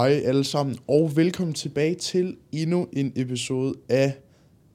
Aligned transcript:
Hej 0.00 0.22
alle 0.24 0.44
sammen, 0.44 0.78
og 0.88 1.16
velkommen 1.16 1.54
tilbage 1.54 1.94
til 1.94 2.36
endnu 2.52 2.88
en 2.92 3.12
episode 3.16 3.74
af 3.88 4.14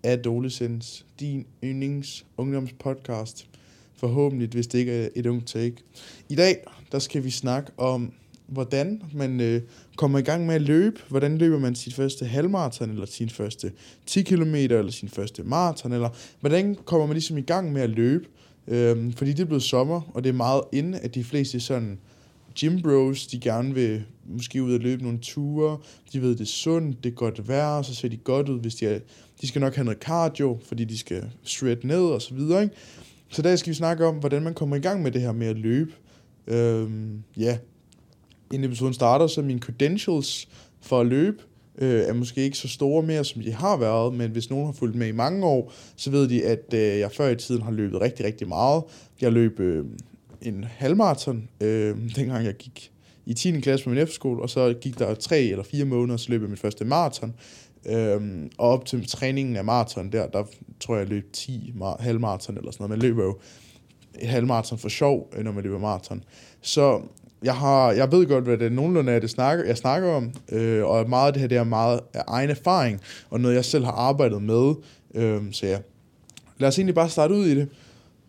Adolescence, 0.04 1.06
din 1.20 1.46
yndlings 1.64 2.26
ungdomspodcast. 2.38 3.48
Forhåbentlig, 3.96 4.50
hvis 4.50 4.68
det 4.68 4.80
ikke 4.80 4.92
er 4.92 5.10
et 5.16 5.26
ungt 5.26 5.48
take. 5.48 5.76
I 6.30 6.36
dag, 6.36 6.58
der 6.92 7.00
skal 7.00 7.24
vi 7.24 7.30
snakke 7.30 7.72
om, 7.78 8.14
hvordan 8.48 9.02
man 9.14 9.42
øh, 9.42 9.62
kommer 9.96 10.20
i 10.20 10.22
gang 10.22 10.46
med 10.46 10.56
at 10.56 10.62
løbe. 10.62 11.02
Hvordan 11.10 11.38
løber 11.38 11.60
man 11.60 11.76
sit 11.76 11.94
første 11.94 12.26
halvmarathon, 12.26 12.90
eller 12.90 13.06
sin 13.06 13.30
første 13.30 13.72
10 14.06 14.22
km, 14.22 14.56
eller 14.56 14.92
sin 14.92 15.10
første 15.10 15.44
maraton, 15.44 15.94
eller 15.94 16.10
hvordan 16.40 16.76
kommer 16.76 17.08
man 17.08 17.14
ligesom 17.14 17.38
i 17.38 17.42
gang 17.42 17.74
med 17.74 17.82
at 17.82 17.90
løbe. 17.90 18.26
Øhm, 18.68 19.14
fordi 19.14 19.34
det 19.34 19.40
er 19.40 19.46
blevet 19.46 19.64
sommer, 19.64 20.02
og 20.14 20.24
det 20.24 20.30
er 20.30 20.34
meget 20.34 20.62
inde, 20.74 21.00
at 21.00 21.16
de 21.16 21.24
fleste 21.24 21.60
sådan 21.60 22.00
gym 22.60 22.82
bros, 22.82 23.28
de 23.28 23.40
gerne 23.40 23.74
vil 23.74 24.04
måske 24.26 24.64
ud 24.64 24.74
og 24.74 24.80
løbe 24.80 25.04
nogle 25.04 25.20
ture, 25.20 25.78
de 26.14 26.22
ved, 26.22 26.30
det 26.30 26.42
er 26.42 26.46
sundt, 26.46 27.04
det 27.04 27.10
er 27.10 27.16
godt 27.16 27.48
vejr, 27.48 27.82
så 27.82 27.96
ser 27.96 28.08
de 28.08 28.18
godt 28.18 28.50
ud, 28.50 28.60
hvis 28.60 28.76
de 28.76 28.86
er, 28.86 29.00
de 29.42 29.48
skal 29.48 29.62
nok 29.62 29.76
have 29.76 29.86
noget 29.86 30.00
cardio, 30.00 30.60
fordi 30.66 30.86
de 30.86 30.98
skal 30.98 31.24
shred 31.44 31.78
ned 31.84 32.02
og 32.02 32.22
så 32.22 32.34
videre, 32.34 32.64
ikke? 32.64 32.76
Så 33.30 33.42
der 33.42 33.56
skal 33.56 33.70
vi 33.70 33.76
snakke 33.76 34.06
om, 34.06 34.16
hvordan 34.16 34.42
man 34.42 34.54
kommer 34.54 34.76
i 34.76 34.80
gang 34.80 35.02
med 35.02 35.12
det 35.12 35.22
her 35.22 35.32
med 35.32 35.48
at 35.48 35.58
løbe. 35.58 35.92
Øhm, 36.48 37.24
ja, 37.38 37.58
inden 38.54 38.64
episoden 38.64 38.94
starter, 38.94 39.28
så 39.28 39.42
mine 39.42 39.60
credentials 39.60 40.48
for 40.82 41.00
at 41.00 41.08
løbe 41.08 41.38
øh, 41.78 42.02
er 42.02 42.14
måske 42.14 42.42
ikke 42.42 42.58
så 42.58 42.68
store 42.68 43.04
mere, 43.04 43.24
som 43.24 43.42
de 43.42 43.52
har 43.52 43.78
været, 43.78 44.14
men 44.14 44.32
hvis 44.32 44.50
nogen 44.50 44.66
har 44.66 44.74
fulgt 44.74 44.96
med 44.96 45.08
i 45.08 45.12
mange 45.12 45.46
år, 45.46 45.74
så 45.96 46.12
ved 46.12 46.28
de, 46.28 46.46
at 46.46 46.74
øh, 46.74 46.80
jeg 46.80 47.12
før 47.12 47.30
i 47.30 47.36
tiden 47.36 47.62
har 47.62 47.72
løbet 47.72 48.02
rigtig, 48.02 48.26
rigtig 48.26 48.48
meget. 48.48 48.84
Jeg 49.22 49.32
løb 49.32 49.60
øh, 49.60 49.86
en 50.46 50.64
halvmarathon, 50.64 51.50
øh, 51.62 51.96
dengang 52.16 52.46
jeg 52.46 52.54
gik 52.54 52.92
i 53.26 53.34
10. 53.34 53.60
klasse 53.60 53.84
på 53.84 53.90
min 53.90 54.00
efterskole, 54.00 54.42
og 54.42 54.50
så 54.50 54.74
gik 54.82 55.00
der 55.00 55.16
tre 55.16 55.42
eller 55.42 55.64
fire 55.64 55.86
måneder, 55.86 56.18
så 56.18 56.30
løb 56.30 56.42
jeg 56.42 56.50
min 56.50 56.58
første 56.58 56.86
maraton. 56.86 57.34
Øhm, 57.86 58.50
og 58.58 58.70
op 58.70 58.86
til 58.86 59.08
træningen 59.08 59.56
af 59.56 59.66
maraton 59.66 60.12
der, 60.12 60.28
der 60.28 60.44
tror 60.80 60.96
jeg, 60.96 61.02
jeg 61.02 61.10
løb 61.10 61.34
10 61.34 61.74
mar- 61.82 62.04
halvmaraton 62.04 62.58
eller 62.58 62.72
sådan 62.72 62.84
noget. 62.84 62.90
Man 62.90 63.10
løber 63.10 63.24
jo 63.24 63.38
et 64.20 64.28
halvmaraton 64.28 64.78
for 64.78 64.90
sjov, 64.90 65.30
øh, 65.38 65.44
når 65.44 65.52
man 65.52 65.64
løber 65.64 65.80
maraton. 65.80 66.24
Så 66.62 67.02
jeg, 67.44 67.56
har, 67.56 67.92
jeg 67.92 68.12
ved 68.12 68.26
godt, 68.26 68.44
hvad 68.44 68.58
det 68.58 68.66
er 68.66 68.70
nogenlunde 68.70 69.12
af 69.12 69.22
det, 69.22 69.30
snakker, 69.30 69.66
jeg 69.66 69.78
snakker 69.78 70.10
om, 70.10 70.32
øh, 70.52 70.86
og 70.86 71.10
meget 71.10 71.28
af 71.28 71.34
det 71.34 71.40
her, 71.40 71.48
det 71.48 71.58
er 71.58 71.64
meget 71.64 72.00
af 72.14 72.24
egen 72.28 72.50
erfaring, 72.50 73.02
og 73.30 73.40
noget, 73.40 73.56
jeg 73.56 73.66
selv 73.66 73.86
har 73.86 73.92
arbejdet 73.92 74.42
med. 74.42 74.74
Øh, 75.16 75.42
så 75.52 75.66
ja, 75.66 75.80
lad 76.58 76.68
os 76.68 76.78
egentlig 76.78 76.96
bare 76.96 77.10
starte 77.10 77.34
ud 77.34 77.46
i 77.46 77.56
det. 77.56 77.70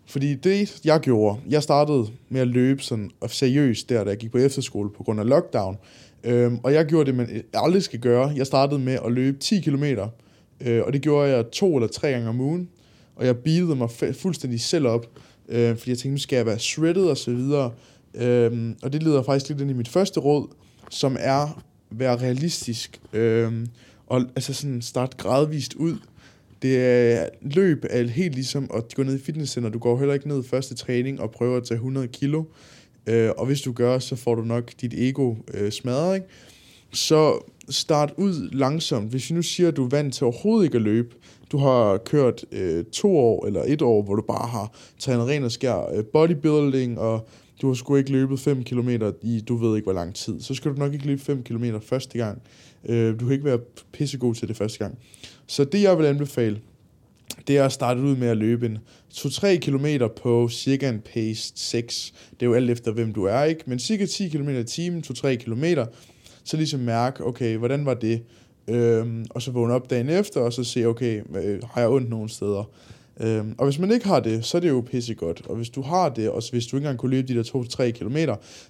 Fordi 0.07 0.35
det, 0.35 0.81
jeg 0.85 1.01
gjorde, 1.01 1.41
jeg 1.49 1.63
startede 1.63 2.07
med 2.29 2.41
at 2.41 2.49
løbe 2.49 2.83
sådan 2.83 3.11
seriøst 3.27 3.89
der, 3.89 4.05
da 4.05 4.11
jeg 4.11 4.19
gik 4.19 4.33
på 4.33 4.39
efterskole 4.39 4.91
på 4.91 5.03
grund 5.03 5.21
af 5.21 5.29
lockdown. 5.29 5.77
Øhm, 6.25 6.59
og 6.63 6.73
jeg 6.73 6.87
gjorde 6.87 7.07
det, 7.07 7.15
man 7.15 7.43
aldrig 7.55 7.83
skal 7.83 7.99
gøre. 7.99 8.33
Jeg 8.37 8.47
startede 8.47 8.81
med 8.81 8.99
at 9.05 9.13
løbe 9.13 9.39
10 9.39 9.61
km, 9.61 9.85
øh, 10.61 10.83
og 10.85 10.93
det 10.93 11.03
gjorde 11.03 11.31
jeg 11.31 11.51
to 11.53 11.77
eller 11.77 11.89
tre 11.89 12.11
gange 12.11 12.29
om 12.29 12.41
ugen. 12.41 12.69
Og 13.17 13.27
jeg 13.27 13.37
beatede 13.37 13.77
mig 13.77 13.91
fuldstændig 13.91 14.61
selv 14.61 14.87
op, 14.87 15.07
øh, 15.49 15.77
fordi 15.77 15.91
jeg 15.91 15.99
tænkte, 15.99 16.11
nu 16.11 16.19
skal 16.19 16.37
jeg 16.37 16.47
være 16.47 16.59
shredded 16.59 17.05
og 17.05 17.17
så 17.17 17.31
videre. 17.31 17.73
Øhm, 18.15 18.77
og 18.83 18.93
det 18.93 19.03
leder 19.03 19.23
faktisk 19.23 19.49
lidt 19.49 19.61
ind 19.61 19.71
i 19.71 19.75
mit 19.75 19.89
første 19.89 20.21
råd, 20.21 20.49
som 20.91 21.17
er 21.21 21.43
at 21.43 21.51
være 21.91 22.17
realistisk. 22.17 23.01
Øh, 23.13 23.67
og 24.07 24.21
altså 24.37 24.55
sådan 24.55 24.83
starte 24.83 25.17
gradvist 25.17 25.75
ud. 25.75 25.97
Det 26.63 26.77
er 26.77 27.29
løb 27.43 27.85
er 27.91 28.03
helt 28.03 28.35
ligesom 28.35 28.71
at 28.75 28.95
gå 28.95 29.03
ned 29.03 29.15
i 29.15 29.23
fitnesscenter. 29.23 29.71
Du 29.71 29.79
går 29.79 29.99
heller 29.99 30.15
ikke 30.15 30.29
ned 30.29 30.43
første 30.43 30.75
træning 30.75 31.21
og 31.21 31.31
prøver 31.31 31.57
at 31.57 31.65
tage 31.65 31.77
100 31.77 32.09
kilo. 32.09 32.45
Øh, 33.07 33.31
og 33.37 33.47
hvis 33.47 33.61
du 33.61 33.73
gør, 33.73 33.99
så 33.99 34.17
får 34.17 34.35
du 34.35 34.43
nok 34.43 34.73
dit 34.81 34.95
ego 34.95 35.35
øh, 35.55 35.73
smadret, 35.73 36.15
ikke? 36.15 36.27
Så 36.93 37.39
start 37.69 38.15
ud 38.17 38.51
langsomt. 38.53 39.11
Hvis 39.11 39.31
vi 39.31 39.35
nu 39.35 39.43
siger, 39.43 39.69
at 39.69 39.77
du 39.77 39.85
er 39.85 39.89
vant 39.89 40.15
til 40.15 40.25
overhovedet 40.25 40.65
ikke 40.65 40.77
at 40.77 40.83
løbe, 40.83 41.15
du 41.53 41.59
har 41.59 41.97
kørt 41.97 42.45
øh, 42.53 42.85
to 42.85 43.19
år 43.19 43.47
eller 43.47 43.63
et 43.67 43.83
år, 43.83 44.03
hvor 44.03 44.15
du 44.15 44.23
bare 44.23 44.49
har 44.49 44.73
trænet 44.99 45.27
ren 45.27 45.45
og 45.45 45.53
skær 45.53 45.91
øh, 45.97 46.05
bodybuilding, 46.05 46.99
og 46.99 47.29
du 47.63 47.67
har 47.67 47.75
sgu 47.75 47.97
ikke 47.97 48.13
løbet 48.13 48.41
5 48.41 48.65
km 48.65 48.89
i, 49.23 49.41
du 49.41 49.57
ved 49.57 49.77
ikke 49.77 49.87
hvor 49.87 49.93
lang 49.93 50.15
tid, 50.15 50.41
så 50.41 50.55
skal 50.55 50.71
du 50.71 50.77
nok 50.77 50.93
ikke 50.93 51.07
løbe 51.07 51.21
5 51.23 51.43
km 51.43 51.65
første 51.83 52.19
gang. 52.19 52.43
Øh, 52.89 53.21
du 53.21 53.25
kan 53.25 53.33
ikke 53.33 53.45
være 53.45 53.59
pissegod 53.93 54.35
til 54.35 54.49
det 54.49 54.57
første 54.57 54.79
gang. 54.79 54.99
Så 55.47 55.65
det, 55.65 55.83
jeg 55.83 55.99
vil 55.99 56.07
anbefale, 56.07 56.61
det 57.47 57.59
er 57.59 57.65
at 57.65 57.73
starte 57.73 58.01
ud 58.01 58.17
med 58.17 58.29
at 58.29 58.37
løbe 58.37 58.67
en 58.67 58.79
2-3 59.15 59.57
km 59.57 59.87
på 60.17 60.49
cirka 60.49 60.89
en 60.89 61.01
pace 61.15 61.53
6. 61.55 62.15
Det 62.31 62.43
er 62.43 62.47
jo 62.47 62.55
alt 62.55 62.71
efter, 62.71 62.93
hvem 62.93 63.13
du 63.13 63.25
er, 63.25 63.43
ikke? 63.43 63.63
Men 63.67 63.79
cirka 63.79 64.07
10 64.07 64.29
km 64.29 64.49
i 64.49 64.65
timen, 64.65 65.05
2-3 65.07 65.35
km, 65.35 65.65
så 66.45 66.57
ligesom 66.57 66.81
mærke, 66.81 67.25
okay, 67.25 67.57
hvordan 67.57 67.87
var 67.87 67.95
det? 67.95 68.23
Øhm, 68.69 69.27
og 69.31 69.43
så 69.43 69.51
vågne 69.51 69.75
op 69.75 69.91
dagen 69.91 70.09
efter, 70.09 70.41
og 70.41 70.53
så 70.53 70.65
se, 70.65 70.85
okay, 70.85 71.23
øh, 71.37 71.61
har 71.71 71.81
jeg 71.81 71.91
ondt 71.91 72.11
nogle 72.11 72.29
steder? 72.29 72.71
Øhm, 73.21 73.55
og 73.59 73.65
hvis 73.65 73.79
man 73.79 73.91
ikke 73.93 74.07
har 74.07 74.21
det, 74.21 74.45
så 74.45 74.57
er 74.57 74.61
det 74.61 74.69
jo 74.69 74.85
pissegodt. 74.91 75.47
Og 75.47 75.57
hvis 75.57 75.71
du 75.71 75.83
har 75.83 76.09
det, 76.09 76.31
og 76.31 76.43
hvis 76.51 76.67
du 76.67 76.77
ikke 76.77 76.85
engang 76.85 76.99
kunne 76.99 77.11
løbe 77.11 77.29
de 77.29 77.35
der 77.35 77.43
2-3 77.43 77.91
km, 77.91 78.17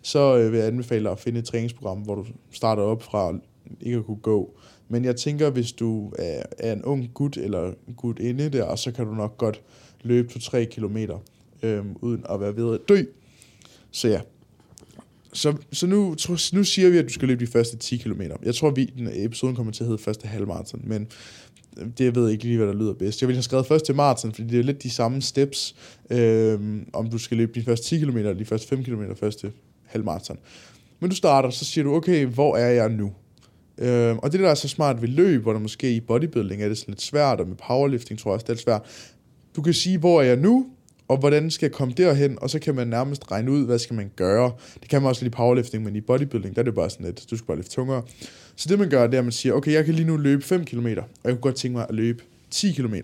så 0.03 0.36
øh, 0.36 0.53
vil 0.53 0.59
jeg 0.59 0.66
anbefale 0.66 1.04
dig 1.04 1.12
at 1.12 1.19
finde 1.19 1.38
et 1.38 1.44
træningsprogram, 1.44 1.98
hvor 1.98 2.15
du 2.15 2.26
starter 2.53 2.82
op 2.82 3.03
fra 3.03 3.34
ikke 3.81 3.98
at 3.98 4.04
kunne 4.04 4.16
gå. 4.16 4.59
Men 4.88 5.04
jeg 5.04 5.16
tænker, 5.16 5.50
hvis 5.50 5.72
du 5.72 6.12
er, 6.19 6.42
er 6.58 6.72
en 6.72 6.84
ung 6.84 7.10
gut 7.14 7.36
eller 7.36 7.72
gut 7.97 8.19
inde 8.19 8.48
der, 8.48 8.76
så 8.76 8.92
kan 8.92 9.06
du 9.06 9.14
nok 9.14 9.38
godt 9.38 9.62
løbe 10.02 10.28
2-3 10.32 10.64
kilometer, 10.64 11.19
øhm, 11.62 11.97
uden 12.00 12.24
at 12.30 12.41
være 12.41 12.56
ved 12.56 12.74
at 12.74 12.80
dø. 12.88 13.02
Så 13.91 14.08
ja. 14.08 14.20
Så, 15.32 15.56
så 15.72 15.86
nu, 15.86 16.16
nu 16.52 16.64
siger 16.64 16.91
vi, 16.91 16.98
at 16.98 17.04
du 17.04 17.12
skal 17.12 17.28
løbe 17.28 17.44
de 17.44 17.50
første 17.50 17.76
10 17.76 17.97
km. 17.97 18.22
Jeg 18.42 18.54
tror, 18.54 18.70
vi, 18.70 18.84
den 18.84 19.08
episoden 19.12 19.56
kommer 19.56 19.72
til 19.72 19.82
at 19.84 19.88
hedde 19.88 20.02
første 20.02 20.28
halvmarathon, 20.28 20.82
men 20.84 21.06
øhm, 21.78 21.92
det 21.92 22.04
jeg 22.04 22.14
ved 22.14 22.30
ikke 22.30 22.44
lige, 22.44 22.56
hvad 22.56 22.66
der 22.66 22.74
lyder 22.74 22.92
bedst. 22.92 23.20
Jeg 23.20 23.28
vil 23.28 23.36
have 23.36 23.42
skrevet 23.42 23.66
først 23.66 23.84
til 23.84 23.94
maraton, 23.94 24.32
fordi 24.32 24.48
det 24.48 24.58
er 24.58 24.62
lidt 24.62 24.82
de 24.82 24.91
samme 24.91 25.22
steps, 25.22 25.76
øhm, 26.10 26.88
om 26.92 27.10
du 27.10 27.18
skal 27.18 27.36
løbe 27.36 27.60
de 27.60 27.64
første 27.64 27.86
10 27.86 27.98
km, 27.98 28.16
eller 28.16 28.34
de 28.34 28.44
første 28.44 28.68
5 28.68 28.84
km, 28.84 29.03
første 29.16 29.53
halvmarathon. 29.84 30.38
Men 31.00 31.10
du 31.10 31.16
starter, 31.16 31.50
så 31.50 31.64
siger 31.64 31.84
du, 31.84 31.94
okay, 31.94 32.26
hvor 32.26 32.56
er 32.56 32.70
jeg 32.70 32.88
nu? 32.88 33.12
Øh, 33.78 34.16
og 34.16 34.32
det 34.32 34.41
der 34.41 34.48
er 34.48 34.54
så 34.54 34.69
smart 34.69 35.03
ved 35.03 35.09
løb, 35.09 35.42
hvor 35.42 35.53
der 35.53 35.60
måske 35.60 35.92
i 35.92 36.00
bodybuilding 36.00 36.62
er 36.62 36.69
det 36.69 36.78
sådan 36.78 36.92
lidt 36.92 37.03
svært, 37.03 37.41
og 37.41 37.48
med 37.48 37.56
powerlifting 37.56 38.19
tror 38.19 38.31
jeg 38.31 38.34
også, 38.34 38.47
det 38.48 38.53
er 38.53 38.62
svært. 38.62 38.82
Du 39.56 39.62
kan 39.62 39.75
sige, 39.75 39.98
hvor 39.98 40.20
er 40.20 40.25
jeg 40.25 40.37
nu, 40.37 40.66
og 41.09 41.16
hvordan 41.16 41.50
skal 41.50 41.66
jeg 41.66 41.72
komme 41.72 41.94
derhen, 41.97 42.38
og 42.41 42.50
så 42.50 42.59
kan 42.59 42.75
man 42.75 42.88
nærmest 42.88 43.31
regne 43.31 43.50
ud, 43.50 43.66
hvad 43.66 43.78
skal 43.78 43.97
man 43.97 44.10
gøre. 44.16 44.53
Det 44.81 44.88
kan 44.88 45.03
man 45.03 45.09
også 45.09 45.25
lidt 45.25 45.34
i 45.34 45.36
powerlifting, 45.36 45.84
men 45.84 45.97
i 45.97 46.00
bodybuilding, 46.00 46.56
der 46.56 46.62
er 46.62 46.65
det 46.65 46.75
bare 46.75 46.91
sådan 46.91 47.06
lidt, 47.06 47.26
du 47.31 47.36
skal 47.36 47.47
bare 47.47 47.56
løfte 47.56 47.70
tungere. 47.72 48.03
Så 48.56 48.69
det 48.69 48.78
man 48.78 48.91
gør, 48.91 49.06
det 49.06 49.15
er, 49.15 49.19
at 49.19 49.25
man 49.25 49.32
siger, 49.32 49.53
okay, 49.53 49.72
jeg 49.72 49.84
kan 49.84 49.94
lige 49.94 50.06
nu 50.06 50.16
løbe 50.16 50.42
5 50.42 50.65
km, 50.65 50.86
og 50.86 50.86
jeg 50.86 51.04
kunne 51.25 51.36
godt 51.36 51.56
tænke 51.56 51.76
mig 51.76 51.86
at 51.88 51.94
løbe 51.94 52.22
10 52.50 52.72
km. 52.72 52.94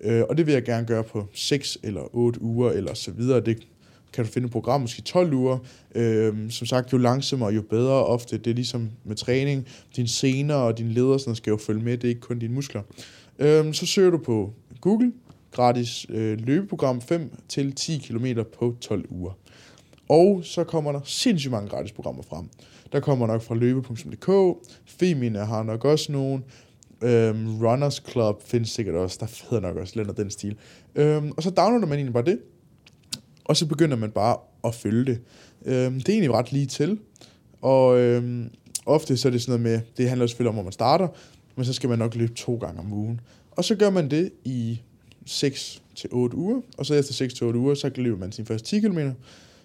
Øh, 0.00 0.22
og 0.28 0.36
det 0.36 0.46
vil 0.46 0.52
jeg 0.52 0.62
gerne 0.62 0.86
gøre 0.86 1.04
på 1.04 1.26
6 1.34 1.78
eller 1.82 2.16
8 2.16 2.42
uger, 2.42 2.70
eller 2.70 2.94
så 2.94 3.10
videre. 3.10 3.40
Det 3.40 3.66
kan 4.14 4.24
du 4.24 4.30
finde 4.30 4.46
et 4.46 4.52
program, 4.52 4.80
måske 4.80 5.02
12 5.02 5.32
uger. 5.32 5.58
Øhm, 5.94 6.50
som 6.50 6.66
sagt, 6.66 6.92
jo 6.92 6.98
langsommere, 6.98 7.52
jo 7.52 7.62
bedre 7.62 8.04
ofte. 8.06 8.38
Det 8.38 8.50
er 8.50 8.54
ligesom 8.54 8.90
med 9.04 9.16
træning. 9.16 9.66
Dine 9.96 10.08
sener 10.08 10.54
og 10.54 10.78
dine 10.78 10.92
leder 10.92 11.18
sådan, 11.18 11.34
skal 11.34 11.50
jo 11.50 11.56
følge 11.56 11.82
med, 11.82 11.92
det 11.92 12.04
er 12.04 12.08
ikke 12.08 12.20
kun 12.20 12.38
dine 12.38 12.54
muskler. 12.54 12.82
Øhm, 13.38 13.72
så 13.72 13.86
søger 13.86 14.10
du 14.10 14.18
på 14.18 14.52
Google, 14.80 15.12
gratis 15.52 16.06
øh, 16.08 16.38
løbeprogram 16.40 17.00
5-10 17.12 18.08
km 18.08 18.26
på 18.58 18.76
12 18.80 19.04
uger. 19.10 19.32
Og 20.08 20.40
så 20.44 20.64
kommer 20.64 20.92
der 20.92 21.00
sindssygt 21.04 21.50
mange 21.50 21.68
gratis 21.68 21.92
programmer 21.92 22.22
frem. 22.22 22.48
Der 22.92 23.00
kommer 23.00 23.26
nok 23.26 23.42
fra 23.42 23.54
løbe.dk, 23.54 24.58
Femina 24.86 25.44
har 25.44 25.62
nok 25.62 25.84
også 25.84 26.12
nogen, 26.12 26.44
øhm, 27.02 27.58
Runners 27.62 28.02
Club 28.10 28.42
findes 28.42 28.70
sikkert 28.70 28.94
også, 28.94 29.16
der 29.20 29.26
hedder 29.50 29.68
nok 29.68 29.76
også 29.76 29.92
lidt 29.96 30.08
af 30.08 30.14
den 30.14 30.30
stil. 30.30 30.56
Øhm, 30.94 31.32
og 31.36 31.42
så 31.42 31.50
downloader 31.50 31.86
man 31.86 31.98
egentlig 31.98 32.12
bare 32.12 32.24
det, 32.24 32.38
og 33.44 33.56
så 33.56 33.66
begynder 33.66 33.96
man 33.96 34.10
bare 34.10 34.36
at 34.64 34.74
følge 34.74 35.04
det. 35.04 35.20
Øhm, 35.64 36.00
det 36.00 36.08
er 36.08 36.12
egentlig 36.12 36.32
ret 36.32 36.52
lige 36.52 36.66
til, 36.66 36.98
og 37.60 37.98
øhm, 37.98 38.50
ofte 38.86 39.16
så 39.16 39.28
er 39.28 39.32
det 39.32 39.42
sådan 39.42 39.60
noget 39.60 39.72
med, 39.72 39.86
det 39.96 40.08
handler 40.08 40.26
selvfølgelig 40.26 40.48
om, 40.48 40.54
hvor 40.54 40.62
man 40.62 40.72
starter, 40.72 41.08
men 41.56 41.64
så 41.64 41.72
skal 41.72 41.88
man 41.88 41.98
nok 41.98 42.14
løbe 42.14 42.34
to 42.34 42.56
gange 42.56 42.80
om 42.80 42.92
ugen. 42.92 43.20
Og 43.50 43.64
så 43.64 43.74
gør 43.74 43.90
man 43.90 44.10
det 44.10 44.30
i 44.44 44.80
6 45.26 45.82
til 45.94 46.10
8 46.12 46.36
uger, 46.36 46.60
og 46.78 46.86
så 46.86 46.94
efter 46.94 47.12
6 47.12 47.34
til 47.34 47.46
8 47.46 47.58
uger, 47.58 47.74
så 47.74 47.90
løber 47.96 48.18
man 48.18 48.32
sin 48.32 48.46
første 48.46 48.68
10 48.68 48.80
km, 48.80 48.98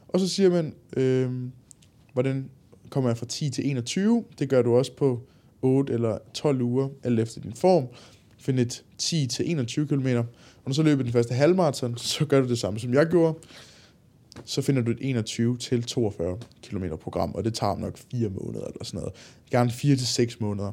og 0.08 0.20
så 0.20 0.30
siger 0.30 0.50
man, 0.50 0.74
øh, 0.98 1.32
hvordan 2.14 2.50
kommer 2.90 3.10
jeg 3.10 3.18
fra 3.18 3.26
10 3.26 3.50
til 3.50 3.70
21, 3.70 4.24
det 4.40 4.50
gør 4.50 4.62
du 4.62 4.76
også 4.76 4.92
på 4.96 5.22
8 5.62 5.94
eller 5.94 6.18
12 6.34 6.62
uger, 6.62 6.90
alt 7.04 7.20
efter 7.20 7.42
din 7.42 7.54
form. 7.54 7.88
Find 8.38 8.60
et 8.60 8.84
10 8.98 9.28
til 9.28 9.52
21 9.52 9.88
km, 9.88 10.08
og 10.08 10.26
når 10.66 10.74
så 10.74 10.84
løber 10.84 11.04
den 11.04 11.12
første 11.12 11.34
halvmarathon, 11.34 11.98
så 11.98 12.26
gør 12.26 12.42
du 12.42 12.48
det 12.48 12.60
samme, 12.60 12.80
som 12.80 12.94
jeg 12.94 13.08
gjorde 13.08 13.40
så 14.46 14.62
finder 14.62 14.82
du 14.82 14.92
et 14.92 14.98
21 15.02 15.58
til 15.58 15.84
42 15.84 16.38
km 16.64 16.84
program, 17.02 17.32
og 17.32 17.44
det 17.44 17.54
tager 17.54 17.78
nok 17.78 17.98
4 18.12 18.30
måneder 18.30 18.66
eller 18.66 18.84
sådan 18.84 19.00
noget. 19.00 19.14
Gerne 19.52 19.72
4 19.72 19.96
til 19.96 20.08
6 20.08 20.40
måneder. 20.40 20.72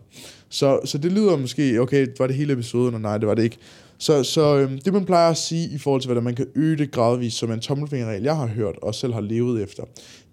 Så, 0.49 0.81
så 0.85 0.99
det 0.99 1.13
lyder 1.13 1.37
måske, 1.37 1.81
okay, 1.81 2.07
var 2.19 2.27
det 2.27 2.37
hele 2.37 2.53
episoden, 2.53 2.95
og 2.95 3.01
nej, 3.01 3.19
det 3.19 3.29
var 3.29 3.35
det 3.35 3.43
ikke. 3.43 3.59
Så, 3.99 4.23
så 4.23 4.57
øhm, 4.57 4.79
det 4.79 4.93
man 4.93 5.05
plejer 5.05 5.31
at 5.31 5.37
sige 5.37 5.69
i 5.69 5.79
forhold 5.79 6.01
til, 6.03 6.09
hvordan 6.09 6.23
man 6.23 6.35
kan 6.35 6.47
øge 6.55 6.77
det 6.77 6.91
gradvist, 6.91 7.37
som 7.37 7.51
en 7.51 7.61
tommelfingerregel, 7.61 8.23
jeg 8.23 8.37
har 8.37 8.47
hørt 8.47 8.77
og 8.83 8.95
selv 8.95 9.13
har 9.13 9.21
levet 9.21 9.63
efter, 9.63 9.85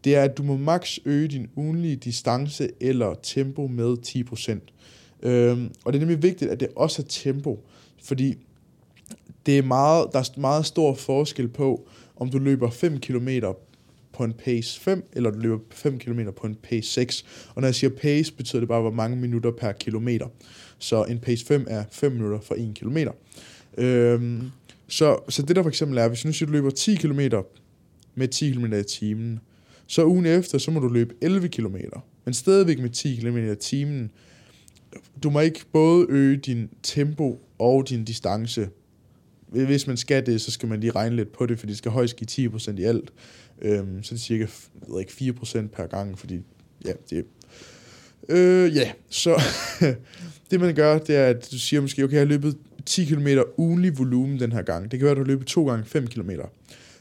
det 0.03 0.15
er, 0.15 0.21
at 0.21 0.37
du 0.37 0.43
må 0.43 0.57
maks 0.57 0.99
øge 1.05 1.27
din 1.27 1.47
ugenlige 1.55 1.95
distance 1.95 2.69
eller 2.81 3.13
tempo 3.23 3.67
med 3.67 3.97
10%. 4.07 5.27
Øhm, 5.29 5.71
og 5.85 5.93
det 5.93 5.99
er 5.99 6.05
nemlig 6.05 6.23
vigtigt, 6.23 6.51
at 6.51 6.59
det 6.59 6.67
også 6.75 7.01
er 7.01 7.05
tempo, 7.09 7.59
fordi 8.03 8.35
det 9.45 9.57
er 9.57 9.63
meget, 9.63 10.07
der 10.13 10.19
er 10.19 10.39
meget 10.39 10.65
stor 10.65 10.93
forskel 10.93 11.47
på, 11.47 11.87
om 12.23 12.29
du 12.29 12.37
løber 12.39 12.69
5 12.69 12.99
km 12.99 13.29
på 14.13 14.23
en 14.23 14.33
pace 14.33 14.79
5, 14.79 15.09
eller 15.13 15.31
du 15.31 15.39
løber 15.39 15.59
5 15.71 15.99
km 15.99 16.19
på 16.37 16.47
en 16.47 16.55
pace 16.55 16.91
6. 16.91 17.25
Og 17.55 17.61
når 17.61 17.67
jeg 17.67 17.75
siger 17.75 17.91
pace, 18.01 18.33
betyder 18.33 18.59
det 18.59 18.69
bare, 18.69 18.81
hvor 18.81 18.91
mange 18.91 19.17
minutter 19.17 19.51
per 19.51 19.71
kilometer. 19.71 20.27
Så 20.77 21.03
en 21.03 21.19
pace 21.19 21.45
5 21.45 21.65
er 21.69 21.83
5 21.91 22.11
minutter 22.11 22.39
for 22.39 22.55
1 22.55 22.75
km. 22.75 22.97
Øhm, 23.77 24.41
så, 24.87 25.19
så 25.29 25.41
det 25.41 25.55
der 25.55 25.61
for 25.61 25.69
eksempel 25.69 25.97
er, 25.97 26.07
hvis 26.07 26.25
nu 26.25 26.31
siger, 26.31 26.47
du 26.47 26.53
løber 26.53 26.69
10 26.69 26.95
km 26.95 27.19
med 28.15 28.27
10 28.27 28.51
km 28.51 28.65
i 28.65 28.83
timen, 28.83 29.39
så 29.87 30.05
ugen 30.05 30.25
efter, 30.25 30.57
så 30.57 30.71
må 30.71 30.79
du 30.79 30.87
løbe 30.87 31.15
11 31.21 31.47
km, 31.47 31.75
men 32.25 32.33
stadigvæk 32.33 32.79
med 32.79 32.89
10 32.89 33.15
km 33.15 33.37
i 33.37 33.55
timen. 33.55 34.11
Du 35.23 35.29
må 35.29 35.39
ikke 35.39 35.59
både 35.71 36.05
øge 36.09 36.37
din 36.37 36.69
tempo 36.83 37.41
og 37.59 37.89
din 37.89 38.05
distance. 38.05 38.69
Hvis 39.53 39.87
man 39.87 39.97
skal 39.97 40.25
det, 40.25 40.41
så 40.41 40.51
skal 40.51 40.69
man 40.69 40.79
lige 40.79 40.91
regne 40.91 41.15
lidt 41.15 41.31
på 41.31 41.45
det, 41.45 41.59
for 41.59 41.67
det 41.67 41.77
skal 41.77 41.91
højst 41.91 42.15
give 42.15 42.49
10% 42.49 42.79
i 42.79 42.83
alt. 42.83 43.13
Øhm, 43.61 44.03
så 44.03 44.15
det 44.15 44.21
er 44.21 44.23
cirka 44.23 44.47
jeg 44.81 44.93
ved 44.93 44.99
ikke, 44.99 45.35
4% 45.41 45.67
per 45.67 45.87
gang, 45.87 46.19
fordi 46.19 46.41
ja, 46.85 46.91
det 47.09 47.25
Øh, 48.29 48.75
ja, 48.75 48.91
så 49.09 49.41
det 50.51 50.59
man 50.59 50.75
gør, 50.75 50.97
det 50.97 51.15
er, 51.15 51.25
at 51.25 51.51
du 51.51 51.59
siger 51.59 51.81
måske, 51.81 52.03
okay, 52.03 52.13
jeg 52.13 52.21
har 52.21 52.25
løbet 52.25 52.57
10 52.85 53.05
km 53.05 53.27
ugenlig 53.57 53.97
volumen 53.97 54.39
den 54.39 54.51
her 54.51 54.61
gang. 54.61 54.91
Det 54.91 54.99
kan 54.99 55.05
være, 55.05 55.11
at 55.11 55.17
du 55.17 55.23
har 55.23 55.27
løbet 55.27 55.47
to 55.47 55.67
gange 55.67 55.85
5 55.85 56.07
km. 56.07 56.29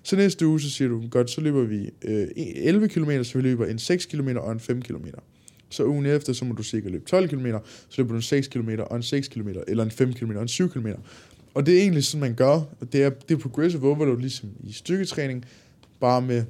Så 0.02 0.16
næste 0.16 0.46
uge, 0.46 0.60
så 0.60 0.70
siger 0.70 0.88
du, 0.88 1.02
godt, 1.10 1.30
så 1.30 1.40
løber 1.40 1.62
vi 1.62 1.90
øh, 2.02 2.28
11 2.36 2.88
km, 2.88 3.22
så 3.22 3.38
vi 3.38 3.42
løber 3.42 3.66
en 3.66 3.78
6 3.78 4.06
km 4.06 4.28
og 4.36 4.52
en 4.52 4.60
5 4.60 4.82
km. 4.82 5.06
Så 5.70 5.84
ugen 5.84 6.06
efter, 6.06 6.32
så 6.32 6.44
må 6.44 6.54
du 6.54 6.62
sikkert 6.62 6.92
løbe 6.92 7.04
12 7.04 7.28
km, 7.28 7.46
så 7.88 8.00
løber 8.02 8.10
du 8.10 8.16
en 8.16 8.22
6 8.22 8.48
km 8.48 8.70
og 8.78 8.96
en 8.96 9.02
6 9.02 9.28
km, 9.28 9.48
eller 9.68 9.84
en 9.84 9.90
5 9.90 10.12
km 10.12 10.30
og 10.30 10.42
en 10.42 10.48
7 10.48 10.70
km. 10.70 10.86
Og 11.54 11.66
det 11.66 11.74
er 11.74 11.80
egentlig 11.80 12.04
sådan, 12.04 12.20
man 12.20 12.34
gør. 12.34 12.60
Det 12.92 13.02
er, 13.02 13.10
det 13.10 13.34
er 13.34 13.38
progressive 13.38 13.88
overload, 13.88 14.18
ligesom 14.18 14.48
i 14.64 14.72
styrketræning, 14.72 15.44
bare 16.00 16.22
med 16.22 16.44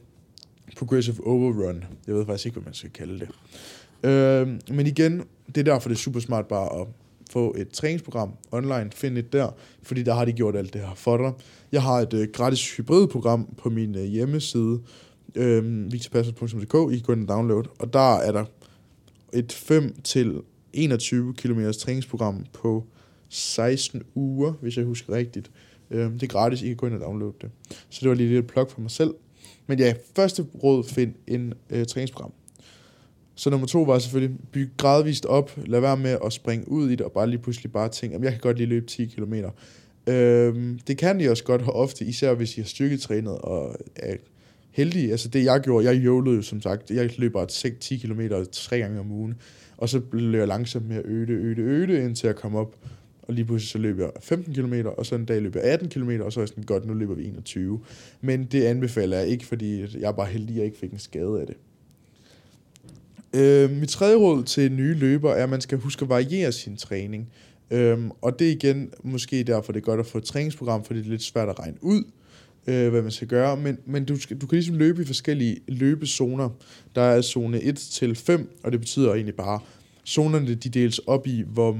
progressive 0.77 1.27
overrun. 1.27 1.85
Jeg 2.07 2.15
ved 2.15 2.27
faktisk 2.27 2.47
ikke, 2.47 2.55
hvad 2.55 2.65
man 2.65 2.75
skal 2.75 2.91
kalde 2.91 3.21
det. 3.21 3.29
Øh, 4.11 4.49
men 4.77 4.87
igen, 4.87 5.23
det 5.47 5.59
er 5.59 5.65
derfor, 5.65 5.89
det 5.89 5.97
er 5.97 6.01
super 6.01 6.21
smart 6.21 6.47
bare 6.47 6.81
at 6.81 6.87
få 7.31 7.55
et 7.59 7.69
træningsprogram 7.69 8.33
online, 8.53 8.91
finde 8.95 9.19
et 9.19 9.33
der, 9.33 9.49
fordi 9.83 10.03
der 10.03 10.15
har 10.15 10.25
de 10.25 10.33
gjort 10.33 10.57
alt 10.57 10.73
det 10.73 10.81
her 10.81 10.95
for 10.95 11.17
dig. 11.17 11.33
Jeg 11.73 11.83
har 11.83 11.95
et 11.95 12.15
øh, 12.15 12.29
gratis 12.33 12.77
hybridprogram 12.77 13.49
på 13.57 13.71
min 13.71 13.95
øh, 13.95 14.05
hjemmeside, 14.05 14.81
øh, 15.35 15.93
victorpasser.dk, 15.93 16.93
I 16.93 16.97
kan 16.97 17.03
gå 17.03 17.13
ind 17.13 17.23
og 17.23 17.37
download, 17.37 17.65
og 17.79 17.93
der 17.93 18.17
er 18.17 18.33
der 18.33 18.45
et 19.33 19.53
5 19.53 19.95
til 20.05 20.41
21 20.73 21.35
km 21.35 21.61
træningsprogram 21.79 22.47
på 22.53 22.87
16 23.33 24.03
uger, 24.15 24.53
hvis 24.53 24.77
jeg 24.77 24.85
husker 24.85 25.13
rigtigt. 25.13 25.51
Øh, 25.91 26.13
det 26.13 26.23
er 26.23 26.27
gratis, 26.27 26.63
I 26.63 26.67
kan 26.67 26.77
gå 26.77 26.87
ind 26.87 26.95
og 26.95 27.01
downloade 27.01 27.35
det. 27.41 27.51
Så 27.89 27.99
det 28.01 28.09
var 28.09 28.15
lige 28.15 28.39
et 28.39 28.47
plug 28.47 28.71
for 28.71 28.81
mig 28.81 28.91
selv. 28.91 29.15
Men 29.67 29.79
ja, 29.79 29.95
første 30.17 30.47
råd, 30.63 30.85
find 30.85 31.15
en 31.27 31.55
øh, 31.71 31.87
træningsprogram. 31.87 32.33
Så 33.35 33.51
nummer 33.51 33.67
to 33.67 33.83
var 33.83 33.99
selvfølgelig, 33.99 34.39
byg 34.53 34.71
gradvist 34.77 35.27
op, 35.27 35.59
lad 35.67 35.81
være 35.81 35.97
med 35.97 36.19
at 36.25 36.33
springe 36.33 36.69
ud 36.69 36.91
i 36.91 36.91
det, 36.91 37.01
og 37.01 37.13
bare 37.13 37.31
lige 37.31 37.39
pludselig 37.39 37.73
bare 37.73 37.89
tænke, 37.89 38.17
at 38.17 38.23
jeg 38.23 38.33
kan 38.33 38.41
godt 38.41 38.57
lige 38.57 38.67
løbe 38.67 38.87
10 38.87 39.07
km. 39.07 39.35
Øhm, 40.07 40.79
det 40.87 40.99
kan 40.99 41.21
I 41.21 41.27
også 41.27 41.45
godt 41.45 41.63
have 41.63 41.73
ofte, 41.73 42.05
især 42.05 42.35
hvis 42.35 42.57
I 42.57 42.61
har 42.61 42.69
styrketrænet 42.69 43.39
og 43.39 43.77
er 43.97 44.17
heldige. 44.71 45.11
Altså 45.11 45.29
det 45.29 45.45
jeg 45.45 45.61
gjorde, 45.61 45.87
jeg 45.87 46.05
jolede 46.05 46.37
jo 46.37 46.43
som 46.43 46.61
sagt, 46.61 46.91
jeg 46.91 47.19
løber 47.19 47.45
10 47.45 47.97
km 47.97 48.21
tre 48.53 48.79
gange 48.79 49.01
om 49.01 49.11
ugen, 49.11 49.35
og 49.77 49.89
så 49.89 50.01
blev 50.01 50.39
jeg 50.39 50.49
langsomt 50.49 50.89
med 50.89 50.97
at 50.97 51.05
øge 51.05 51.27
det, 51.27 51.33
øge 51.33 51.55
det, 51.55 51.63
øge 51.63 51.87
det, 51.87 52.05
indtil 52.05 52.27
jeg 52.27 52.37
kom 52.37 52.55
op, 52.55 52.77
og 53.23 53.35
lige 53.35 53.45
pludselig 53.45 53.71
så 53.71 53.79
løber 53.79 54.03
jeg 54.03 54.13
15 54.21 54.55
km, 54.55 54.75
og 54.99 55.07
så 55.07 55.15
en 55.15 55.25
dag 55.25 55.43
løber 55.43 55.61
jeg 55.61 55.73
18 55.73 55.89
km, 55.89 56.11
og 56.21 56.33
så 56.33 56.41
er 56.41 56.43
jeg 56.43 56.49
sådan, 56.49 56.65
godt, 56.65 56.87
nu 56.87 56.95
løber 56.95 57.15
vi 57.15 57.25
21. 57.25 57.81
Men 58.21 58.45
det 58.45 58.65
anbefaler 58.65 59.19
jeg 59.19 59.29
ikke, 59.29 59.47
fordi 59.47 59.81
jeg 59.81 60.09
er 60.09 60.13
bare 60.13 60.27
heldig, 60.27 60.51
at 60.51 60.57
jeg 60.57 60.65
ikke 60.65 60.79
fik 60.79 60.93
en 60.93 60.99
skade 60.99 61.41
af 61.41 61.47
det. 61.47 61.57
Øh, 63.35 63.71
mit 63.71 63.89
tredje 63.89 64.17
råd 64.17 64.45
til 64.45 64.73
nye 64.73 64.95
løbere 64.95 65.39
er, 65.39 65.43
at 65.43 65.51
man 65.51 65.61
skal 65.61 65.79
huske 65.79 66.03
at 66.03 66.09
variere 66.09 66.53
sin 66.53 66.77
træning. 66.77 67.29
Øhm, 67.71 68.11
og 68.21 68.39
det 68.39 68.47
er 68.47 68.53
igen 68.53 68.91
måske 69.03 69.43
derfor, 69.43 69.73
det 69.73 69.81
er 69.81 69.85
godt 69.85 70.01
at 70.01 70.07
få 70.07 70.19
et 70.19 70.25
træningsprogram, 70.25 70.85
fordi 70.85 70.99
det 70.99 71.07
er 71.07 71.11
lidt 71.11 71.23
svært 71.23 71.49
at 71.49 71.59
regne 71.59 71.77
ud, 71.81 72.05
øh, 72.67 72.91
hvad 72.91 73.03
man 73.03 73.11
skal 73.11 73.29
gøre. 73.29 73.57
Men, 73.57 73.79
men 73.87 74.05
du, 74.05 74.17
skal, 74.17 74.39
du 74.39 74.47
kan 74.47 74.57
ligesom 74.57 74.77
løbe 74.77 75.03
i 75.03 75.05
forskellige 75.05 75.61
løbezoner. 75.69 76.49
Der 76.95 77.03
er 77.03 77.23
zone 77.23 77.63
1 77.63 77.77
til 77.77 78.15
5, 78.15 78.59
og 78.63 78.73
det 78.73 78.81
betyder 78.81 79.15
egentlig 79.15 79.35
bare, 79.35 79.61
zonerne 80.07 80.55
de 80.55 80.69
deles 80.69 80.99
op 80.99 81.27
i, 81.27 81.45
hvor 81.47 81.73